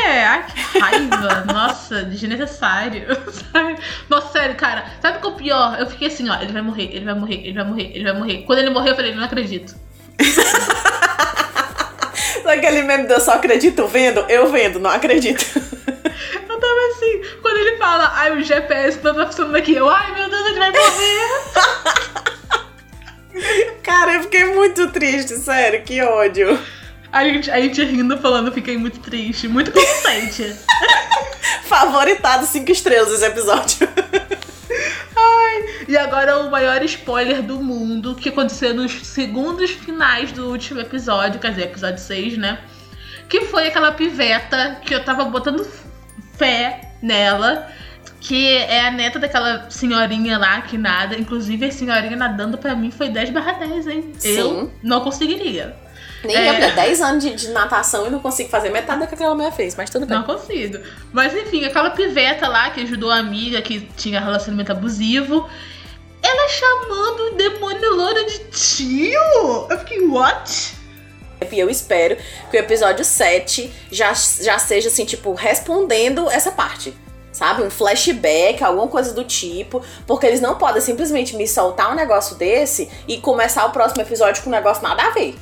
[0.05, 1.45] É, ai, que raiva.
[1.53, 3.07] Nossa, desnecessário.
[4.11, 4.85] Nossa, sério, cara.
[5.01, 5.77] Sabe o que é o pior?
[5.79, 8.15] Eu fiquei assim, ó, ele vai morrer, ele vai morrer, ele vai morrer, ele vai
[8.15, 8.39] morrer.
[8.45, 9.77] Quando ele morreu, eu falei, não acredito.
[12.49, 14.21] Aquele meme do eu só acredito vendo?
[14.29, 15.45] Eu vendo, não acredito.
[16.49, 20.13] Eu tava assim, quando ele fala, ai, o GPS não tá funcionando aqui, eu, ai,
[20.15, 21.29] meu Deus, ele vai morrer.
[23.85, 26.59] Cara, eu fiquei muito triste, sério, que ódio.
[27.13, 30.57] A gente, a gente rindo, falando, fiquei muito triste, muito consciente.
[31.65, 33.89] Favoritado cinco estrelas esse episódio.
[35.89, 41.41] E agora o maior spoiler do mundo, que aconteceu nos segundos finais do último episódio,
[41.41, 42.59] quer dizer, episódio 6, né?
[43.27, 45.67] Que foi aquela piveta que eu tava botando
[46.37, 47.67] fé nela.
[48.21, 51.17] Que é a neta daquela senhorinha lá que nada.
[51.17, 54.13] Inclusive, a senhorinha nadando pra mim foi 10 barra 10, hein?
[54.23, 54.71] Eu Sim.
[54.83, 55.75] não conseguiria.
[56.25, 56.49] Nem É.
[56.49, 59.35] eu, mulher, 10 anos de, de natação e não consigo fazer metade do que aquela
[59.35, 60.19] mulher fez, mas tudo bem.
[60.19, 60.79] Não consigo.
[61.13, 65.49] Mas enfim, aquela piveta lá que ajudou a amiga que tinha relacionamento abusivo.
[66.23, 69.67] Ela chamando o demônio louro de tio?
[69.71, 70.77] Eu fiquei, what?
[71.51, 72.17] E eu espero
[72.51, 76.93] que o episódio 7 já, já seja assim, tipo, respondendo essa parte.
[77.31, 77.63] Sabe?
[77.63, 79.83] Um flashback, alguma coisa do tipo.
[80.07, 84.43] Porque eles não podem simplesmente me soltar um negócio desse e começar o próximo episódio
[84.43, 85.37] com um negócio nada a ver.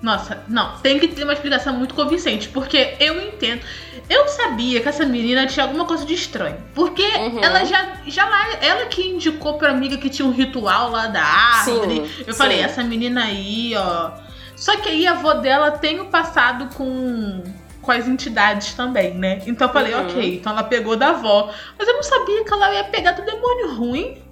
[0.00, 3.62] Nossa, não, tem que ter uma explicação muito convincente, porque eu entendo.
[4.08, 6.56] Eu sabia que essa menina tinha alguma coisa de estranho.
[6.74, 7.42] Porque Uhum.
[7.42, 11.22] ela já, já lá, ela que indicou pra amiga que tinha um ritual lá da
[11.22, 12.06] árvore.
[12.08, 12.64] Sim, eu falei, sim.
[12.64, 14.12] essa menina aí, ó.
[14.56, 17.42] Só que aí a avó dela tem o passado com,
[17.82, 19.42] com as entidades também, né?
[19.46, 20.06] Então eu falei, Uhum.
[20.06, 21.52] ok, então ela pegou da avó.
[21.78, 24.22] Mas eu não sabia que ela ia pegar do demônio ruim.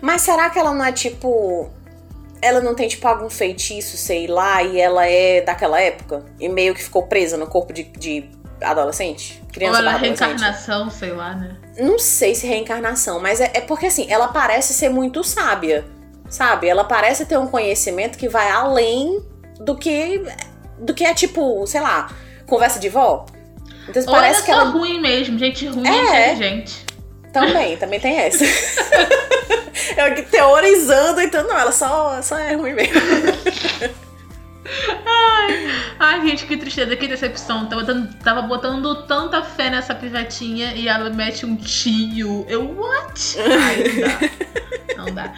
[0.00, 1.70] Mas será que ela não é tipo.
[2.42, 6.24] Ela não tem, tipo, algum feitiço, sei lá, e ela é daquela época?
[6.40, 8.28] E meio que ficou presa no corpo de, de
[8.60, 9.42] adolescente?
[9.52, 11.56] Criança Ou ela é reencarnação, sei lá, né?
[11.78, 15.84] Não sei se reencarnação, mas é, é porque assim, ela parece ser muito sábia,
[16.28, 16.68] sabe?
[16.68, 19.22] Ela parece ter um conhecimento que vai além
[19.60, 20.22] do que
[20.78, 22.10] do que é tipo, sei lá,
[22.46, 23.26] conversa de vó.
[23.88, 26.86] Então Ou parece ela que é só ela ruim mesmo, gente ruim é inteligente.
[27.32, 28.44] Também, também tem essa.
[29.96, 32.94] Eu aqui teorizando, então não, ela só, só é ruim mesmo.
[35.98, 37.66] Ai, gente, que tristeza, que decepção.
[37.66, 42.44] Tava, dando- tava botando tanta fé nessa pivetinha e ela mete um tio.
[42.48, 43.36] Eu, what?
[43.40, 44.96] Ai, não dá.
[44.96, 45.34] Não dá.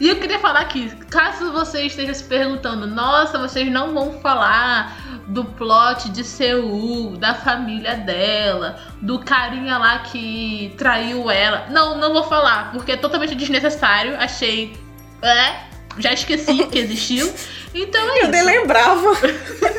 [0.00, 5.22] E eu queria falar aqui, caso você esteja se perguntando, nossa, vocês não vão falar
[5.28, 11.66] do plot de Seul, da família dela, do carinha lá que traiu ela.
[11.70, 14.16] Não, não vou falar, porque é totalmente desnecessário.
[14.16, 14.76] Achei.
[15.22, 17.32] É, já esqueci que existiu.
[17.74, 18.50] Então é Eu nem isso.
[18.50, 19.12] lembrava.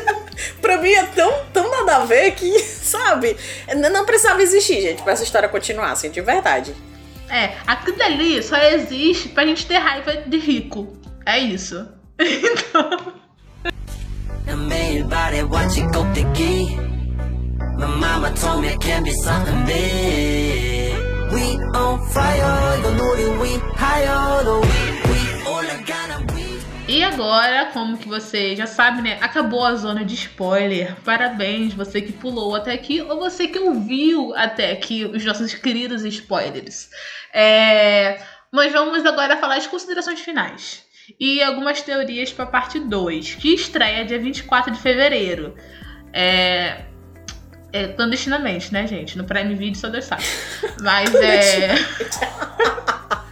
[0.60, 3.36] pra mim é tão, tão nada a ver que, sabe?
[3.92, 6.74] Não precisava existir, gente, pra essa história continuar, assim, de verdade.
[7.28, 10.96] É, aquilo ali só existe pra gente ter raiva de rico.
[11.26, 11.88] É isso.
[12.18, 13.14] Então.
[21.32, 25.18] We on fire, we higher, we, we
[25.48, 26.43] all I gotta be.
[26.86, 29.16] E agora, como que você já sabe, né?
[29.22, 30.94] Acabou a zona de spoiler.
[31.02, 36.04] Parabéns, você que pulou até aqui ou você que ouviu até aqui os nossos queridos
[36.04, 36.90] spoilers.
[37.32, 38.20] É,
[38.52, 40.84] Nós vamos agora falar as considerações finais.
[41.18, 45.54] E algumas teorias para parte 2, que estreia dia 24 de fevereiro.
[46.12, 46.82] É,
[47.72, 49.16] é, clandestinamente, né, gente?
[49.16, 50.22] No Prime Video só Deus sabe.
[50.80, 51.74] Mas é.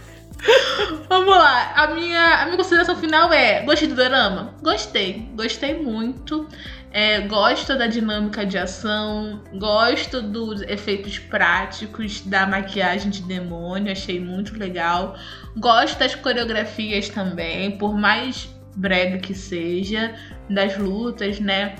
[1.07, 4.53] Vamos lá, a minha, a minha consideração final é: gostei do dorama?
[4.61, 6.47] Gostei, gostei muito.
[6.91, 14.19] É, gosto da dinâmica de ação, gosto dos efeitos práticos, da maquiagem de demônio, achei
[14.19, 15.15] muito legal.
[15.57, 20.13] Gosto das coreografias também, por mais brega que seja,
[20.47, 21.75] das lutas, né?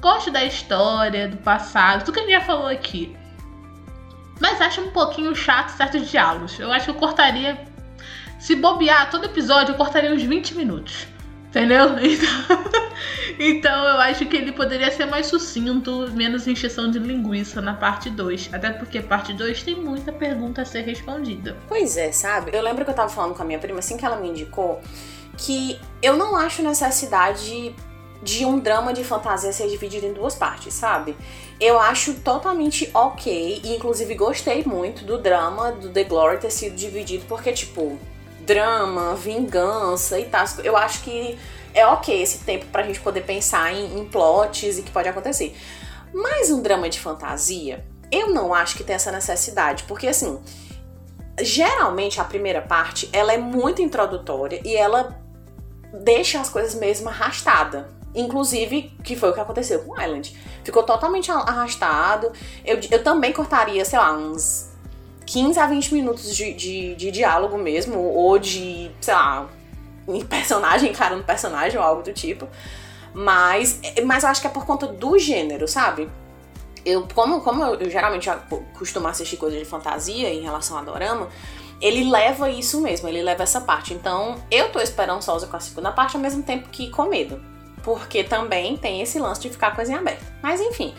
[0.00, 3.14] Gosto da história, do passado, tudo que a gente já falou aqui.
[4.40, 6.58] Mas acho um pouquinho chato certos diálogos.
[6.58, 7.73] Eu acho que eu cortaria
[8.44, 11.06] se bobear todo episódio, eu cortaria uns 20 minutos.
[11.48, 11.86] Entendeu?
[13.38, 17.72] Então, então eu acho que ele poderia ser mais sucinto, menos encheção de linguiça na
[17.72, 18.50] parte 2.
[18.52, 21.56] Até porque parte 2 tem muita pergunta a ser respondida.
[21.66, 22.50] Pois é, sabe?
[22.54, 24.80] Eu lembro que eu tava falando com a minha prima, assim que ela me indicou,
[25.38, 27.74] que eu não acho necessidade
[28.22, 31.16] de um drama de fantasia ser dividido em duas partes, sabe?
[31.58, 36.76] Eu acho totalmente ok, e inclusive gostei muito do drama do The Glory ter sido
[36.76, 37.98] dividido, porque, tipo,
[38.44, 40.44] drama, vingança e tal.
[40.62, 41.38] Eu acho que
[41.72, 45.56] é ok esse tempo pra gente poder pensar em, em plots e que pode acontecer.
[46.12, 50.40] Mas um drama de fantasia, eu não acho que tem essa necessidade, porque assim,
[51.40, 55.20] geralmente a primeira parte ela é muito introdutória e ela
[55.92, 57.88] deixa as coisas mesmo arrastada.
[58.14, 60.38] Inclusive, que foi o que aconteceu com Island.
[60.62, 62.32] Ficou totalmente arrastado.
[62.64, 64.70] Eu, eu também cortaria, sei lá, uns
[65.26, 69.48] 15 a 20 minutos de, de, de diálogo mesmo, ou de, sei lá,
[70.28, 72.48] personagem encarando personagem ou algo do tipo.
[73.14, 76.10] Mas, mas eu acho que é por conta do gênero, sabe?
[76.84, 78.28] Eu, como, como eu, eu geralmente
[78.76, 81.28] costumo assistir coisas de fantasia em relação a dorama,
[81.80, 83.94] ele leva isso mesmo, ele leva essa parte.
[83.94, 87.40] Então, eu tô esperançosa com a segunda parte ao mesmo tempo que com medo.
[87.82, 90.24] Porque também tem esse lance de ficar coisinha aberta.
[90.42, 90.94] Mas enfim,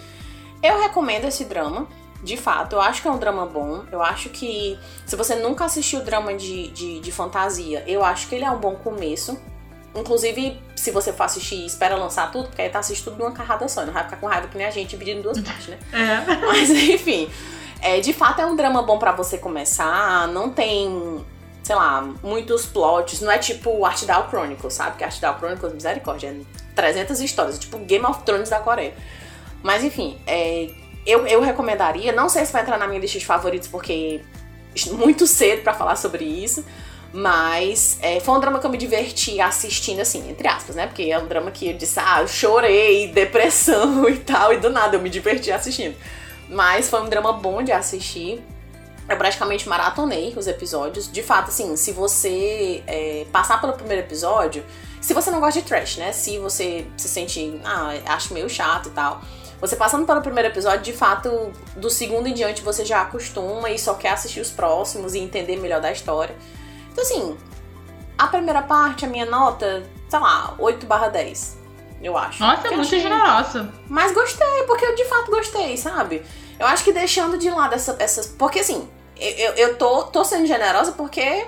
[0.61, 1.87] eu recomendo esse drama.
[2.25, 3.83] De fato, eu acho que é um drama bom.
[3.91, 8.33] Eu acho que, se você nunca assistiu drama de, de, de fantasia, eu acho que
[8.33, 9.39] ele é um bom começo.
[9.93, 13.67] Inclusive, se você for assistir, espera lançar tudo, porque aí tá assistindo tudo numa carrada
[13.67, 13.85] só.
[13.85, 15.77] Não vai ficar com raiva que nem a gente dividindo em duas partes, né?
[15.93, 16.35] É.
[16.47, 17.29] Mas enfim,
[17.79, 20.27] é, de fato é um drama bom para você começar.
[20.29, 21.23] Não tem,
[21.61, 23.21] sei lá, muitos plots.
[23.21, 24.97] Não é tipo Art Down Chronicles, sabe?
[24.97, 26.41] Que Art Down Chronicles, misericórdia, é
[26.73, 27.59] 300 histórias.
[27.59, 28.95] Tipo Game of Thrones da Coreia.
[29.61, 30.71] Mas enfim, é,
[31.05, 32.11] eu, eu recomendaria.
[32.11, 34.21] Não sei se vai entrar na minha lista de favoritos, porque
[34.91, 36.65] muito cedo para falar sobre isso.
[37.13, 40.85] Mas é, foi um drama que eu me diverti assistindo, assim, entre aspas, né?
[40.85, 44.69] Porque é um drama que eu disse, ah, eu chorei, depressão e tal, e do
[44.69, 45.95] nada eu me diverti assistindo.
[46.49, 48.43] Mas foi um drama bom de assistir.
[49.07, 51.09] Eu praticamente maratonei os episódios.
[51.09, 54.65] De fato, assim, se você é, passar pelo primeiro episódio,
[54.99, 56.11] se você não gosta de trash, né?
[56.11, 59.21] Se você se sente, ah, acho meio chato e tal.
[59.65, 63.79] Você passando pelo primeiro episódio, de fato, do segundo em diante você já acostuma e
[63.79, 66.35] só quer assistir os próximos e entender melhor da história.
[66.91, 67.35] Então, assim,
[68.17, 71.57] a primeira parte, a minha nota, sei lá, 8 barra 10.
[72.01, 72.39] Eu acho.
[72.43, 73.73] Nossa, Porque muito achei- generosa.
[73.89, 76.23] mas gostei, porque eu de fato gostei, sabe?
[76.59, 78.27] Eu acho que deixando de lado essa, essas.
[78.27, 78.87] Porque assim,
[79.17, 81.47] eu, eu, tô, tô sendo generosa porque.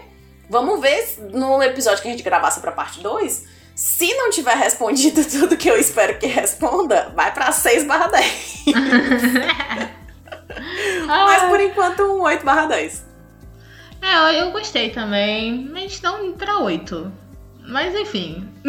[0.49, 3.57] Vamos ver no episódio que a gente gravasse pra parte 2.
[3.78, 8.65] Se não tiver respondido tudo que eu espero que responda, vai pra 6 barra 10.
[11.05, 13.05] Mas por enquanto, um 8 barra 10.
[14.01, 17.11] É, eu, gostei também, mas não pra 8.
[17.67, 18.49] Mas enfim.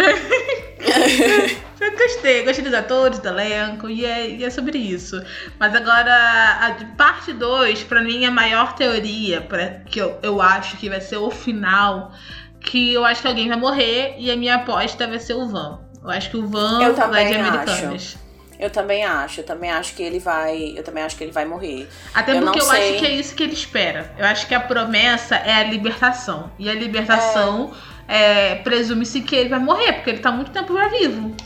[1.81, 5.23] eu gostei, gostei dos atores, do elenco, e é, e é sobre isso.
[5.59, 10.43] Mas agora, a parte 2, pra mim, é a maior teoria, pra, que eu, eu
[10.43, 12.13] acho que vai ser o final,
[12.61, 15.81] que eu acho que alguém vai morrer, e a minha aposta vai ser o Van.
[16.03, 17.49] Eu acho que o Van Eu vai de acho.
[17.49, 18.17] Americanas.
[18.59, 20.75] Eu também acho, eu também acho que ele vai.
[20.77, 21.89] Eu também acho que ele vai morrer.
[22.13, 22.91] Até Eu porque eu sei.
[22.91, 24.13] acho que é isso que ele espera.
[24.19, 26.51] Eu acho que a promessa é a libertação.
[26.59, 27.73] E a libertação
[28.09, 31.37] é, presume-se que ele vai morrer, porque ele tá muito tempo já vivo.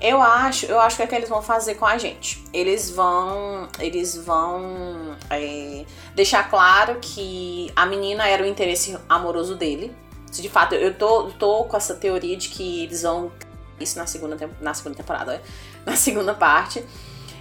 [0.00, 2.42] Eu acho, eu acho que é que eles vão fazer com a gente.
[2.52, 9.94] Eles vão, eles vão é, deixar claro que a menina era o interesse amoroso dele.
[10.36, 13.32] Se de fato, eu tô, tô com essa teoria de que eles vão
[13.80, 15.40] isso na segunda, na segunda temporada, né?
[15.86, 16.84] na segunda parte.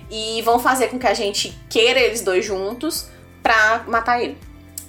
[0.10, 3.10] E vão fazer com que a gente queira eles dois juntos
[3.43, 4.38] pra matar ele.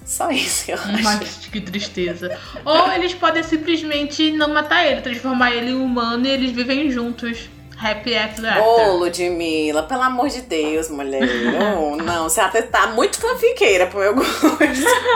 [0.04, 1.02] Só isso, eu acho.
[1.02, 2.38] Mas que tristeza.
[2.64, 7.50] Ou eles podem simplesmente não matar ele, transformar ele em humano e eles vivem juntos.
[7.78, 8.62] Happy Ever After.
[8.62, 11.22] Ô, Ludmilla, pelo amor de Deus, mulher.
[12.04, 14.58] Não, você até tá muito fanfiqueira pro meu gosto.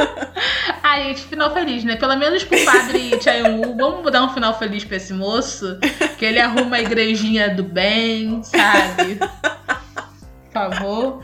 [0.82, 1.96] Ai, gente, final feliz, né?
[1.96, 5.78] Pelo menos pro padre Chaewu, vamos dar um final feliz pra esse moço.
[6.18, 9.16] Que ele arruma a igrejinha do bem, sabe?
[9.16, 11.22] Por favor.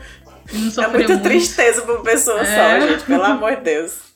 [0.53, 1.23] Não É muita muito.
[1.23, 2.45] tristeza pra uma pessoa É.
[2.79, 4.07] só, gente, pelo amor de Deus.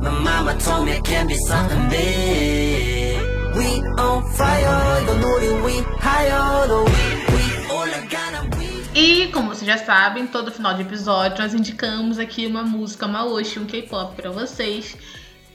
[0.00, 3.18] My mama told me it can be something big.
[3.56, 5.04] We on fire,
[5.64, 7.88] we higher, the we we all
[8.94, 13.24] e, como vocês já sabem, todo final de episódio nós indicamos aqui uma música, uma
[13.24, 14.96] oshi, um K-pop para vocês.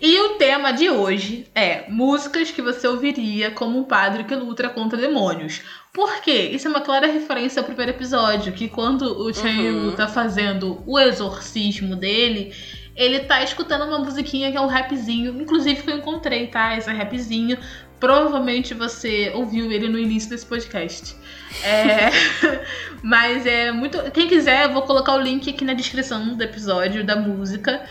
[0.02, 4.70] E o tema de hoje é músicas que você ouviria como um padre que luta
[4.70, 5.62] contra demônios.
[5.94, 6.50] Por quê?
[6.54, 9.92] Isso é uma clara referência ao primeiro episódio, que quando o Chayu uhum.
[9.92, 12.54] tá fazendo o exorcismo dele,
[12.96, 16.78] ele tá escutando uma musiquinha que é um rapzinho, inclusive que eu encontrei, tá?
[16.78, 17.58] Esse rapzinho.
[18.00, 21.16] Provavelmente você ouviu ele no início desse podcast.
[21.64, 22.10] É,
[23.02, 23.98] mas é muito.
[24.12, 27.82] Quem quiser, eu vou colocar o link aqui na descrição do episódio da música.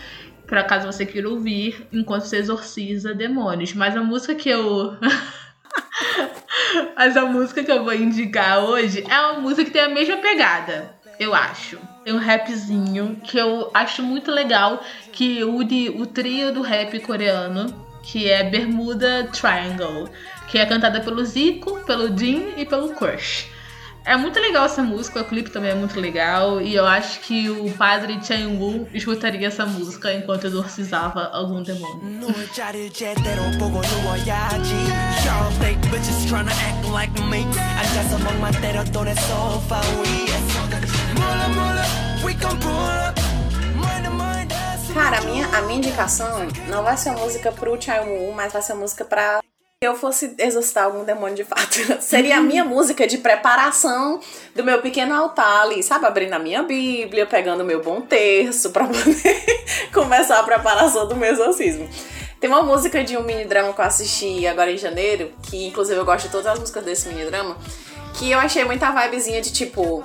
[0.47, 3.73] Por caso você queira ouvir enquanto você exorciza demônios.
[3.73, 4.95] Mas a música que eu.
[6.95, 10.17] Mas a música que eu vou indicar hoje é uma música que tem a mesma
[10.17, 11.79] pegada, eu acho.
[12.03, 17.73] Tem um rapzinho que eu acho muito legal, que une o trio do rap coreano,
[18.01, 20.09] que é Bermuda Triangle,
[20.49, 23.47] que é cantada pelo Zico, pelo Jin e pelo Crush.
[24.05, 27.49] É muito legal essa música, o clipe também é muito legal, e eu acho que
[27.49, 32.01] o padre Chang Woo escutaria essa música enquanto exorcizava algum demônio.
[44.93, 48.61] Cara, a minha, a minha indicação não vai ser uma música pro Chaimu, mas vai
[48.61, 49.41] ser uma música pra
[49.83, 51.77] se eu fosse exorcizar algum demônio de fato.
[51.99, 52.45] Seria a uhum.
[52.45, 54.21] minha música de preparação
[54.55, 56.05] do meu pequeno altar ali, sabe?
[56.05, 59.45] Abrindo a minha Bíblia, pegando o meu bom terço pra poder
[59.91, 61.89] começar a preparação do meu exorcismo.
[62.39, 65.99] Tem uma música de um mini drama que eu assisti agora em janeiro, que inclusive
[65.99, 67.57] eu gosto de todas as músicas desse mini drama,
[68.13, 70.01] que eu achei muita vibezinha de tipo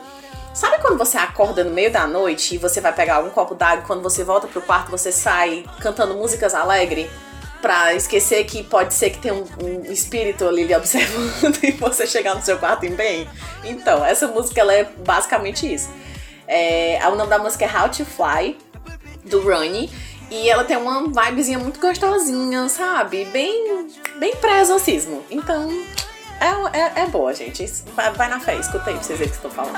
[0.59, 3.84] Sabe quando você acorda no meio da noite e você vai pegar um copo d'água
[3.84, 7.09] e quando você volta pro quarto você sai cantando músicas alegres?
[7.62, 12.09] Pra esquecer que pode ser que tem um, um espírito ali lhe observando e você
[12.09, 13.28] chegar no seu quarto em bem?
[13.62, 15.88] Então, essa música ela é basicamente isso.
[16.48, 18.59] É, o nome da música é How to Fly,
[19.26, 19.88] do Runny.
[20.28, 23.26] E ela tem uma vibezinha muito gostosinha, sabe?
[23.26, 23.86] Bem,
[24.18, 25.22] bem pré-exorcismo.
[25.30, 25.70] Então,
[26.41, 27.64] é, é, é boa, gente.
[27.95, 29.76] Vai, vai, na fé, escuta aí pra vocês verem o que eu tô falando.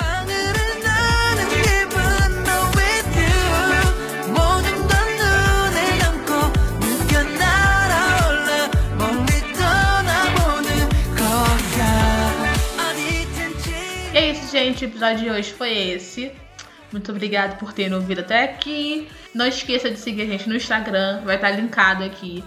[14.13, 14.85] É isso, gente.
[14.85, 16.33] O episódio de hoje foi esse.
[16.93, 19.09] Muito obrigado por terem ouvido até aqui.
[19.35, 22.45] Não esqueça de seguir a gente no Instagram, vai estar linkado aqui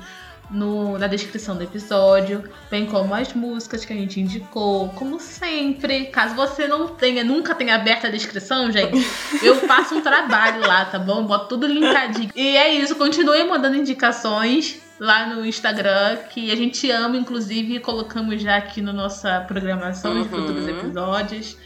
[0.54, 6.06] no- na descrição do episódio, bem como as músicas que a gente indicou, como sempre.
[6.06, 8.94] Caso você não tenha, nunca tenha aberto a descrição, gente,
[9.44, 11.24] eu faço um trabalho lá, tá bom?
[11.26, 12.30] Boto tudo linkadinho.
[12.36, 18.42] E é isso, continue mandando indicações lá no Instagram, que a gente ama, inclusive, colocamos
[18.42, 20.30] já aqui na nossa programação de Uhum.
[20.30, 21.58] futuros episódios.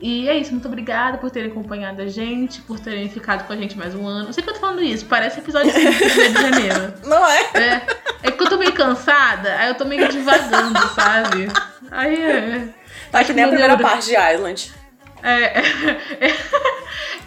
[0.00, 3.56] E é isso, muito obrigada por terem acompanhado a gente, por terem ficado com a
[3.56, 4.28] gente mais um ano.
[4.28, 6.94] Eu sei que eu tô falando isso, parece episódio 5 do Rio de Janeiro.
[7.04, 7.40] Não é?
[7.54, 7.86] É,
[8.22, 11.48] é que eu tô meio cansada, aí eu tô meio divagando, sabe?
[11.90, 12.68] Aí é.
[13.10, 14.72] Tá que nem a primeira parte de Island.
[15.20, 16.34] É, é,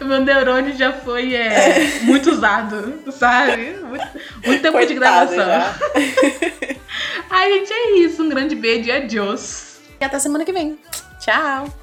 [0.00, 3.76] o meu neurônio já foi é, muito usado, sabe?
[3.82, 4.08] Muito,
[4.46, 5.36] muito tempo de Coitado gravação.
[5.36, 5.74] já.
[7.28, 8.22] Ai, gente, é isso.
[8.22, 9.80] Um grande beijo e adiós.
[10.00, 10.78] E até semana que vem.
[11.20, 11.81] Tchau.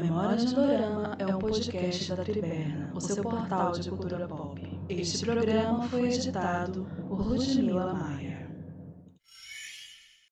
[0.00, 4.82] Memórias de Dorama é um podcast da Triberna, o seu portal de cultura pop.
[4.88, 8.29] Este programa foi editado por Ludmila Maia.